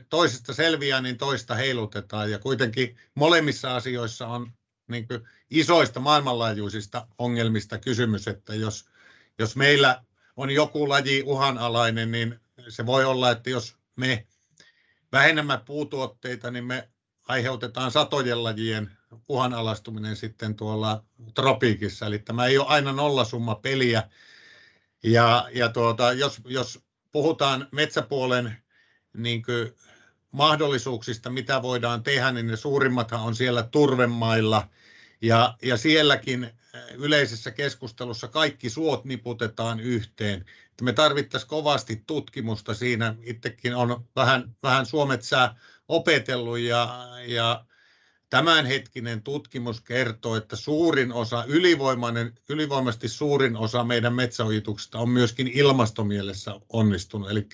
toisesta 0.09 0.55
selviää, 0.55 1.01
niin 1.01 1.19
toista 1.19 1.55
heilutetaan. 1.55 2.31
Ja 2.31 2.39
kuitenkin 2.39 2.97
molemmissa 3.15 3.77
asioissa 3.77 4.27
on 4.27 4.53
niin 4.89 5.07
isoista 5.51 6.01
maailmanlaajuisista 6.01 7.07
ongelmista 7.19 7.79
kysymys, 7.79 8.29
että 8.29 8.55
jos, 8.55 8.85
jos 9.39 9.57
meillä 9.57 10.03
on 10.37 10.51
joku 10.51 10.89
laji 10.89 11.23
uhanalainen, 11.27 12.11
niin 12.11 12.41
se 12.69 12.87
voi 12.87 13.05
olla, 13.05 13.31
että 13.31 13.51
jos 13.51 13.77
me 13.97 14.27
vähennämme 15.13 15.61
puutuotteita, 15.65 16.51
niin 16.51 16.65
me 16.65 16.89
aiheutetaan 17.29 17.91
satojen 17.91 18.45
lajien 18.45 18.91
uhanalaistuminen 19.29 20.17
sitten 20.17 20.55
tuolla 20.55 21.05
tropiikissa. 21.35 22.07
Eli 22.07 22.19
tämä 22.19 22.47
ei 22.47 22.59
ole 22.59 22.67
aina 22.67 22.93
nollasumma 22.93 23.55
peliä. 23.55 24.03
Ja, 25.03 25.49
ja 25.55 25.69
tuota, 25.69 26.13
jos, 26.13 26.41
jos 26.45 26.81
puhutaan 27.13 27.69
metsäpuolen 27.73 28.57
niin 29.17 29.43
mahdollisuuksista, 30.33 31.31
mitä 31.31 31.63
voidaan 31.63 32.03
tehdä, 32.03 32.33
niin 32.33 32.47
ne 32.47 32.57
suurimmathan 32.57 33.21
on 33.21 33.35
siellä 33.35 33.63
turvemailla. 33.63 34.69
Ja, 35.23 35.57
ja 35.63 35.77
sielläkin 35.77 36.45
äh, 36.45 36.83
yleisessä 36.95 37.51
keskustelussa 37.51 38.29
kaikki 38.29 38.71
suot 38.71 39.05
niputetaan 39.05 39.81
yhteen. 39.81 40.45
Että 40.71 40.85
me 40.85 40.93
tarvittaisiin 40.93 41.49
kovasti 41.49 42.03
tutkimusta 42.07 42.75
siinä. 42.75 43.15
Itsekin 43.23 43.75
on 43.75 44.05
vähän, 44.17 44.57
vähän 44.63 44.87
suometsää 44.87 45.55
opetellut 45.89 46.59
ja, 46.59 47.09
ja 47.27 47.65
tämänhetkinen 48.31 49.23
tutkimus 49.23 49.81
kertoo, 49.81 50.37
että 50.37 50.57
suurin 50.57 51.13
osa, 51.13 51.45
ylivoimainen, 51.49 52.35
ylivoimaisesti 52.49 53.09
suurin 53.09 53.57
osa 53.57 53.85
meidän 53.85 54.15
metsäojituksista 54.15 54.99
on 54.99 55.09
myöskin 55.09 55.49
ilmastomielessä 55.49 56.61
onnistunut. 56.69 57.31
Eli 57.31 57.49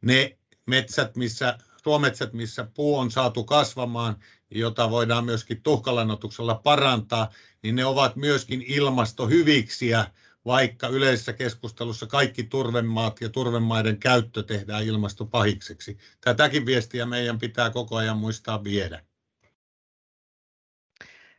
ne 0.00 0.38
metsät, 0.66 1.16
missä, 1.16 1.58
suometsät, 1.82 2.32
missä 2.32 2.66
puu 2.74 2.98
on 2.98 3.10
saatu 3.10 3.44
kasvamaan, 3.44 4.16
jota 4.50 4.90
voidaan 4.90 5.24
myöskin 5.24 5.62
tuhkalannotuksella 5.62 6.54
parantaa, 6.54 7.32
niin 7.62 7.74
ne 7.74 7.84
ovat 7.84 8.16
myöskin 8.16 8.62
ilmastohyviksiä, 8.62 10.06
vaikka 10.44 10.88
yleisessä 10.88 11.32
keskustelussa 11.32 12.06
kaikki 12.06 12.42
turvemaat 12.44 13.20
ja 13.20 13.28
turvemaiden 13.28 13.98
käyttö 13.98 14.42
tehdään 14.42 14.84
ilmastopahikseksi. 14.84 15.98
Tätäkin 16.20 16.66
viestiä 16.66 17.06
meidän 17.06 17.38
pitää 17.38 17.70
koko 17.70 17.96
ajan 17.96 18.18
muistaa 18.18 18.64
viedä. 18.64 19.04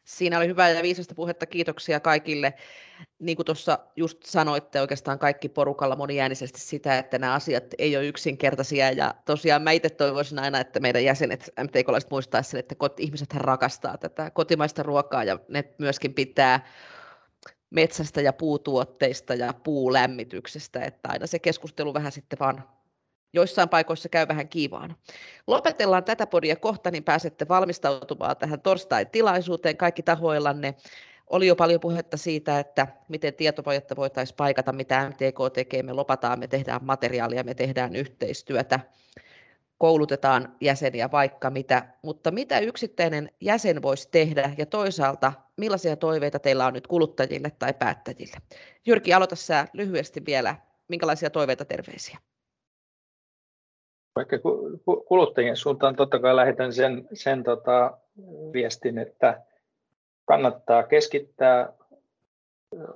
Siinä 0.06 0.38
oli 0.38 0.48
hyvää 0.48 0.70
ja 0.70 0.84
viisasta 0.84 1.16
puhetta. 1.16 1.46
Kiitoksia 1.46 2.00
kaikille. 2.00 2.54
Niin 3.20 3.36
kuin 3.36 3.46
tuossa 3.46 3.80
just 3.96 4.24
sanoitte 4.24 4.82
oikeastaan 4.82 5.20
kaikki 5.20 5.50
porukalla 5.50 5.96
moniäänisesti 5.96 6.60
sitä, 6.60 6.98
että 6.98 7.20
nämä 7.20 7.34
asiat 7.34 7.64
ei 7.78 7.98
ole 7.98 8.06
yksinkertaisia. 8.06 8.92
Ja 8.92 9.16
tosiaan 9.26 9.62
mä 9.62 9.72
itse 9.72 9.90
toivoisin 9.90 10.40
aina, 10.40 10.60
että 10.60 10.80
meidän 10.80 11.04
jäsenet, 11.04 11.54
MTK-laiset 11.64 12.12
muistaisivat 12.12 12.52
sen, 12.52 12.60
että 12.60 12.76
ihmiset 13.00 13.34
rakastaa 13.34 13.98
tätä 13.98 14.32
kotimaista 14.32 14.84
ruokaa 14.84 15.24
ja 15.24 15.40
ne 15.48 15.64
myöskin 15.78 16.14
pitää 16.14 16.68
metsästä 17.70 18.22
ja 18.22 18.34
puutuotteista 18.34 19.36
ja 19.36 19.54
puulämmityksestä, 19.54 20.82
että 20.82 21.10
aina 21.10 21.28
se 21.28 21.40
keskustelu 21.40 21.94
vähän 21.94 22.12
sitten 22.12 22.40
vaan 22.40 22.64
joissain 23.36 23.70
paikoissa 23.70 24.10
käy 24.10 24.28
vähän 24.28 24.48
kiivaana. 24.48 24.96
Lopetellaan 25.48 26.04
tätä 26.04 26.28
podia 26.28 26.56
kohta, 26.56 26.92
niin 26.92 27.04
pääsette 27.04 27.48
valmistautumaan 27.48 28.38
tähän 28.38 28.62
torstai-tilaisuuteen 28.62 29.78
kaikki 29.78 30.04
tahoillanne. 30.04 30.76
Oli 31.28 31.48
jo 31.48 31.56
paljon 31.56 31.80
puhetta 31.80 32.18
siitä, 32.18 32.60
että 32.60 32.88
miten 33.08 33.34
tietovajetta 33.34 33.96
voitaisiin 33.96 34.38
paikata, 34.38 34.74
mitä 34.74 35.10
MTK 35.10 35.54
tekee. 35.54 35.84
Me 35.84 35.94
lopataan, 35.94 36.40
me 36.40 36.48
tehdään 36.48 36.86
materiaalia, 36.86 37.44
me 37.44 37.54
tehdään 37.54 37.96
yhteistyötä, 37.96 38.80
koulutetaan 39.78 40.56
jäseniä 40.62 41.12
vaikka 41.12 41.50
mitä. 41.50 41.88
Mutta 42.02 42.32
mitä 42.32 42.60
yksittäinen 42.60 43.32
jäsen 43.42 43.82
voisi 43.82 44.10
tehdä 44.12 44.54
ja 44.58 44.66
toisaalta 44.66 45.34
millaisia 45.58 45.96
toiveita 45.96 46.40
teillä 46.40 46.66
on 46.66 46.74
nyt 46.74 46.88
kuluttajille 46.88 47.52
tai 47.60 47.74
päättäjille? 47.74 48.38
Jyrki, 48.86 49.14
aloita 49.14 49.36
sä 49.36 49.68
lyhyesti 49.74 50.26
vielä. 50.26 50.56
Minkälaisia 50.88 51.30
toiveita, 51.30 51.66
terveisiä? 51.66 52.18
Vaikka 54.16 54.38
kuluttajien 55.08 55.58
suuntaan 55.58 55.96
totta 55.96 56.20
kai 56.20 56.36
lähetän 56.36 56.74
sen, 56.74 57.08
sen 57.14 57.44
tota, 57.44 57.98
viestin, 58.54 58.98
että 58.98 59.42
kannattaa 60.26 60.84
keskittää 60.84 61.74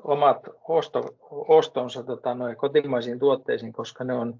omat 0.03 0.49
osto, 0.67 1.15
ostonsa 1.29 2.03
tota, 2.03 2.34
noin 2.34 2.55
kotimaisiin 2.55 3.19
tuotteisiin, 3.19 3.73
koska 3.73 4.03
ne 4.03 4.13
on, 4.13 4.36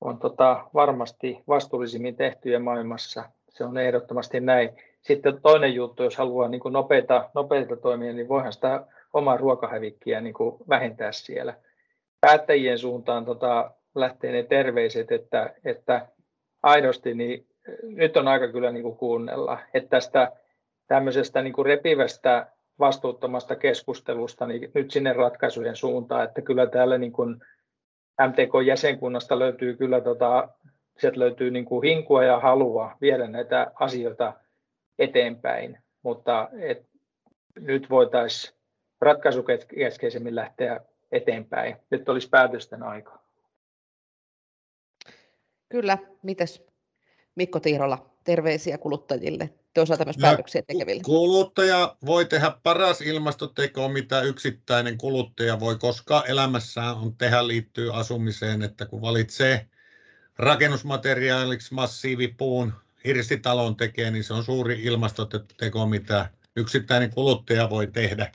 on 0.00 0.18
tota, 0.18 0.64
varmasti 0.74 1.42
vastuullisimmin 1.48 2.16
tehtyjä 2.16 2.58
maailmassa. 2.58 3.24
Se 3.48 3.64
on 3.64 3.78
ehdottomasti 3.78 4.40
näin. 4.40 4.70
Sitten 5.02 5.40
toinen 5.42 5.74
juttu, 5.74 6.02
jos 6.02 6.16
haluaa 6.16 6.48
niin 6.48 6.60
nopeita, 6.70 7.30
nopeita 7.34 7.76
toimia, 7.76 8.12
niin 8.12 8.28
voihan 8.28 8.52
sitä 8.52 8.86
omaa 9.12 9.36
ruokahävikkiä 9.36 10.20
niin 10.20 10.34
vähentää 10.68 11.12
siellä. 11.12 11.54
Päättäjien 12.20 12.78
suuntaan 12.78 13.24
tota, 13.24 13.70
lähtee 13.94 14.32
ne 14.32 14.42
terveiset, 14.42 15.12
että, 15.12 15.54
että 15.64 16.08
aidosti 16.62 17.14
niin 17.14 17.46
nyt 17.82 18.16
on 18.16 18.28
aika 18.28 18.52
kyllä 18.52 18.72
niin 18.72 18.82
kuin 18.82 18.96
kuunnella, 18.96 19.58
että 19.74 19.88
tästä 19.88 20.32
tämmöisestä 20.86 21.42
niin 21.42 21.52
kuin 21.52 21.66
repivästä 21.66 22.46
vastuuttomasta 22.78 23.56
keskustelusta 23.56 24.46
niin 24.46 24.70
nyt 24.74 24.90
sinne 24.90 25.12
ratkaisujen 25.12 25.76
suuntaan, 25.76 26.24
että 26.24 26.42
kyllä 26.42 26.66
täällä 26.66 26.98
niin 26.98 27.12
kuin 27.12 27.36
MTK-jäsenkunnasta 28.28 29.38
löytyy 29.38 29.76
kyllä 29.76 30.00
tota, 30.00 30.48
sieltä 30.98 31.20
löytyy 31.20 31.50
niin 31.50 31.64
kuin 31.64 31.88
hinkua 31.88 32.24
ja 32.24 32.40
halua 32.40 32.96
viedä 33.00 33.26
näitä 33.26 33.72
asioita 33.74 34.32
eteenpäin, 34.98 35.78
mutta 36.02 36.48
et, 36.60 36.86
nyt 37.60 37.90
voitaisiin 37.90 38.54
ratkaisukeskeisemmin 39.00 40.36
lähteä 40.36 40.80
eteenpäin. 41.12 41.76
Nyt 41.90 42.08
olisi 42.08 42.28
päätösten 42.28 42.82
aika. 42.82 43.27
Kyllä, 45.68 45.98
mites 46.22 46.62
Mikko 47.34 47.60
Tiirola, 47.60 48.10
terveisiä 48.24 48.78
kuluttajille, 48.78 49.50
toisaalta 49.74 50.04
myös 50.04 50.16
päätöksiä 50.20 50.62
tekeville. 50.62 51.02
Kuluttaja 51.02 51.96
voi 52.06 52.24
tehdä 52.24 52.52
paras 52.62 53.00
ilmastoteko, 53.00 53.88
mitä 53.88 54.22
yksittäinen 54.22 54.98
kuluttaja 54.98 55.60
voi 55.60 55.76
koskaan 55.76 56.30
elämässään 56.30 56.96
on 56.96 57.16
tehdä 57.16 57.46
liittyy 57.46 57.98
asumiseen, 57.98 58.62
että 58.62 58.86
kun 58.86 59.00
valitsee 59.00 59.66
rakennusmateriaaliksi 60.38 61.74
massiivipuun 61.74 62.72
hirsitalon 63.04 63.76
tekee, 63.76 64.10
niin 64.10 64.24
se 64.24 64.34
on 64.34 64.44
suuri 64.44 64.82
ilmastoteko, 64.82 65.86
mitä 65.86 66.30
yksittäinen 66.56 67.10
kuluttaja 67.10 67.70
voi 67.70 67.86
tehdä. 67.86 68.32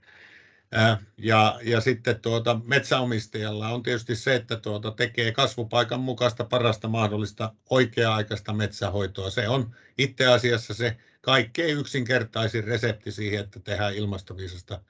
Ja, 1.18 1.60
ja 1.64 1.82
sitten 1.82 2.20
tuota, 2.20 2.60
metsäomistajalla 2.66 3.70
on 3.70 3.84
tietysti 3.84 4.16
se, 4.16 4.36
että 4.36 4.58
tuota, 4.58 4.92
tekee 4.92 5.32
kasvupaikan 5.32 6.00
mukaista 6.00 6.44
parasta 6.44 6.88
mahdollista 6.88 7.54
oikea-aikaista 7.70 8.54
metsähoitoa. 8.54 9.30
Se 9.30 9.48
on 9.48 9.76
itse 9.98 10.28
asiassa 10.28 10.74
se 10.74 10.98
kaikkein 11.22 11.78
yksinkertaisin 11.78 12.64
resepti 12.64 13.12
siihen, 13.12 13.44
että 13.44 13.60
tehdään 13.60 13.96
ilmastoviisasta 13.96 14.82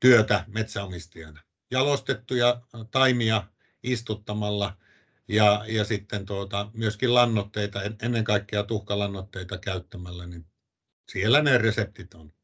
työtä 0.00 0.44
metsäomistajana. 0.46 1.40
Jalostettuja 1.70 2.60
taimia 2.90 3.42
istuttamalla 3.82 4.76
ja, 5.28 5.64
ja 5.68 5.84
sitten 5.84 6.26
tuota, 6.26 6.70
myöskin 6.72 7.14
lannoitteita, 7.14 7.82
ennen 8.02 8.24
kaikkea 8.24 8.62
tuhkalannoitteita 8.62 9.58
käyttämällä, 9.58 10.26
niin 10.26 10.46
siellä 11.12 11.42
ne 11.42 11.58
reseptit 11.58 12.14
on. 12.14 12.37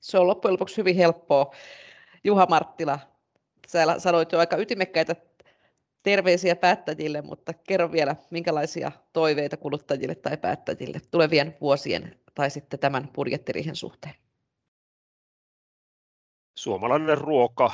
Se 0.00 0.18
on 0.18 0.26
loppujen 0.26 0.52
lopuksi 0.52 0.76
hyvin 0.76 0.96
helppoa. 0.96 1.54
Juha 2.24 2.46
Marttila, 2.46 2.98
sä 3.66 3.98
sanoit 3.98 4.32
jo 4.32 4.38
aika 4.38 4.56
ytimekkäitä 4.56 5.16
terveisiä 6.02 6.56
päättäjille, 6.56 7.22
mutta 7.22 7.52
kerro 7.52 7.92
vielä, 7.92 8.16
minkälaisia 8.30 8.92
toiveita 9.12 9.56
kuluttajille 9.56 10.14
tai 10.14 10.36
päättäjille 10.36 11.00
tulevien 11.10 11.56
vuosien 11.60 12.20
tai 12.34 12.50
sitten 12.50 12.80
tämän 12.80 13.08
budjettiriihen 13.08 13.76
suhteen? 13.76 14.14
Suomalainen 16.58 17.18
ruoka 17.18 17.72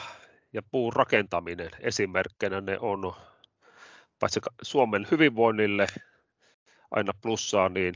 ja 0.53 0.63
puun 0.71 0.93
rakentaminen 0.93 1.71
esimerkkinä 1.81 2.61
ne 2.61 2.79
on 2.79 3.13
paitsi 4.19 4.41
Suomen 4.63 5.07
hyvinvoinnille 5.11 5.87
aina 6.91 7.13
plussaa, 7.23 7.69
niin 7.69 7.95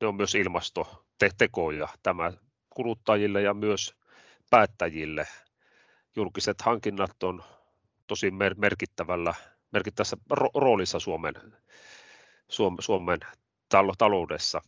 ne 0.00 0.06
on 0.06 0.14
myös 0.14 0.34
ilmastotekoja. 0.34 1.88
Tämä 2.02 2.32
kuluttajille 2.82 3.42
ja 3.42 3.54
myös 3.54 3.94
päättäjille. 4.50 5.28
Julkiset 6.16 6.62
hankinnat 6.62 7.22
on 7.22 7.42
tosi 8.06 8.30
merkittävällä, 8.56 9.34
merkittävässä 9.72 10.16
roolissa 10.54 10.98
Suomen, 10.98 11.34
Suomen 12.80 13.20
taloudessa. 13.98 14.60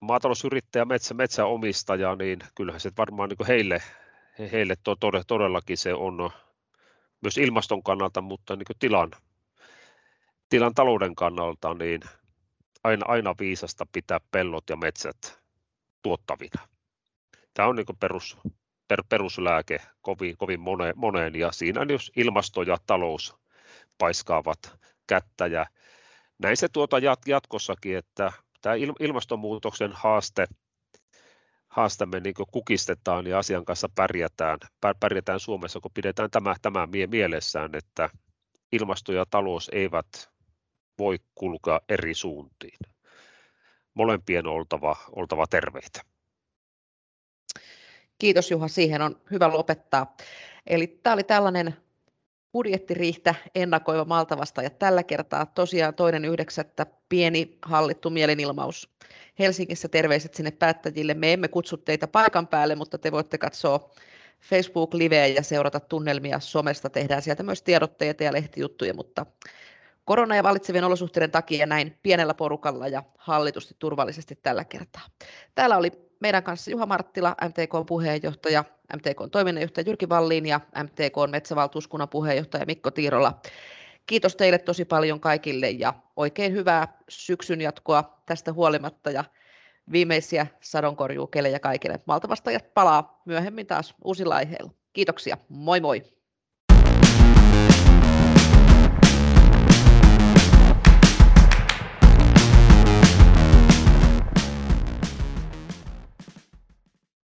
Maatalousyrittäjä, 0.00 0.84
metsä, 0.84 1.14
metsäomistaja, 1.14 2.16
niin 2.16 2.38
kyllähän 2.54 2.80
se 2.80 2.90
varmaan 2.98 3.28
niin 3.28 3.46
heille, 3.46 3.82
heille 4.52 4.74
to, 4.84 4.96
todellakin 5.26 5.78
se 5.78 5.94
on 5.94 6.30
myös 7.20 7.38
ilmaston 7.38 7.82
kannalta, 7.82 8.20
mutta 8.20 8.56
niin 8.56 8.66
tilan, 8.78 9.10
tilan 10.48 10.74
talouden 10.74 11.14
kannalta, 11.14 11.74
niin 11.74 12.00
aina, 12.84 13.04
aina 13.08 13.34
viisasta 13.40 13.86
pitää 13.92 14.20
pellot 14.30 14.70
ja 14.70 14.76
metsät 14.76 15.47
tuottavina. 16.02 16.68
Tämä 17.54 17.68
on 17.68 17.76
niin 17.76 17.86
perus, 18.00 18.36
per, 18.88 19.02
peruslääke 19.08 19.80
kovin, 20.00 20.36
kovin 20.36 20.60
moneen, 20.60 20.94
moneen 20.96 21.34
ja 21.34 21.52
siinä 21.52 21.86
jos 21.88 22.12
ilmasto 22.16 22.62
ja 22.62 22.76
talous 22.86 23.34
paiskaavat 23.98 24.78
kättä 25.06 25.46
ja 25.46 25.66
näin 26.38 26.56
se 26.56 26.68
tuota 26.68 26.98
jat, 26.98 27.20
jatkossakin, 27.26 27.96
että 27.96 28.32
tämä 28.60 28.74
ilmastonmuutoksen 29.00 29.92
haaste, 29.92 30.46
haaste 31.68 32.06
me 32.06 32.20
niin 32.20 32.34
kukistetaan 32.52 33.26
ja 33.26 33.38
asian 33.38 33.64
kanssa 33.64 33.88
pärjätään, 33.94 34.58
pärjätään 35.00 35.40
Suomessa, 35.40 35.80
kun 35.80 35.90
pidetään 35.94 36.30
tämä, 36.30 36.54
tämä 36.62 36.88
mielessään, 37.10 37.74
että 37.74 38.10
ilmasto 38.72 39.12
ja 39.12 39.26
talous 39.30 39.70
eivät 39.72 40.30
voi 40.98 41.18
kulkea 41.34 41.80
eri 41.88 42.14
suuntiin 42.14 42.78
molempien 43.98 44.46
oltava, 44.46 44.96
oltava 45.16 45.46
terveitä. 45.46 46.00
Kiitos 48.18 48.50
Juha, 48.50 48.68
siihen 48.68 49.02
on 49.02 49.20
hyvä 49.30 49.48
lopettaa. 49.48 50.16
Eli 50.66 50.86
tämä 50.86 51.14
oli 51.14 51.22
tällainen 51.24 51.76
budjettiriihtä 52.52 53.34
ennakoiva 53.54 54.04
Maltavasta 54.04 54.62
ja 54.62 54.70
tällä 54.70 55.02
kertaa 55.02 55.46
tosiaan 55.46 55.94
toinen 55.94 56.24
yhdeksättä 56.24 56.86
pieni 57.08 57.58
hallittu 57.62 58.10
mielenilmaus. 58.10 58.90
Helsingissä 59.38 59.88
terveiset 59.88 60.34
sinne 60.34 60.50
päättäjille. 60.50 61.14
Me 61.14 61.32
emme 61.32 61.48
kutsu 61.48 61.76
teitä 61.76 62.08
paikan 62.08 62.46
päälle, 62.46 62.74
mutta 62.74 62.98
te 62.98 63.12
voitte 63.12 63.38
katsoa 63.38 63.90
Facebook-liveä 64.40 65.26
ja 65.26 65.42
seurata 65.42 65.80
tunnelmia 65.80 66.40
somesta. 66.40 66.90
Tehdään 66.90 67.22
sieltä 67.22 67.42
myös 67.42 67.62
tiedotteita 67.62 68.24
ja 68.24 68.32
lehtijuttuja, 68.32 68.94
mutta 68.94 69.26
korona- 70.08 70.36
ja 70.36 70.42
vallitsevien 70.42 70.84
olosuhteiden 70.84 71.30
takia 71.30 71.66
näin 71.66 71.98
pienellä 72.02 72.34
porukalla 72.34 72.88
ja 72.88 73.02
hallitusti 73.18 73.76
turvallisesti 73.78 74.38
tällä 74.42 74.64
kertaa. 74.64 75.02
Täällä 75.54 75.76
oli 75.76 75.92
meidän 76.20 76.42
kanssa 76.42 76.70
Juha 76.70 76.86
Marttila, 76.86 77.34
MTK 77.44 77.86
puheenjohtaja, 77.86 78.64
MTK 78.96 79.30
toiminnanjohtaja 79.32 79.84
Jyrki 79.86 80.08
Valliin 80.08 80.46
ja 80.46 80.60
MTK 80.82 81.30
metsävaltuuskunnan 81.30 82.08
puheenjohtaja 82.08 82.66
Mikko 82.66 82.90
Tiirola. 82.90 83.40
Kiitos 84.06 84.36
teille 84.36 84.58
tosi 84.58 84.84
paljon 84.84 85.20
kaikille 85.20 85.70
ja 85.70 85.94
oikein 86.16 86.52
hyvää 86.52 86.98
syksyn 87.08 87.60
jatkoa 87.60 88.22
tästä 88.26 88.52
huolimatta 88.52 89.10
ja 89.10 89.24
viimeisiä 89.92 90.46
sadonkorjuukelejä 90.60 91.58
kaikille. 91.58 92.00
Maltavastajat 92.06 92.74
palaa 92.74 93.22
myöhemmin 93.24 93.66
taas 93.66 93.94
uusilla 94.04 94.36
aiheilla. 94.36 94.70
Kiitoksia, 94.92 95.38
moi 95.48 95.80
moi! 95.80 96.17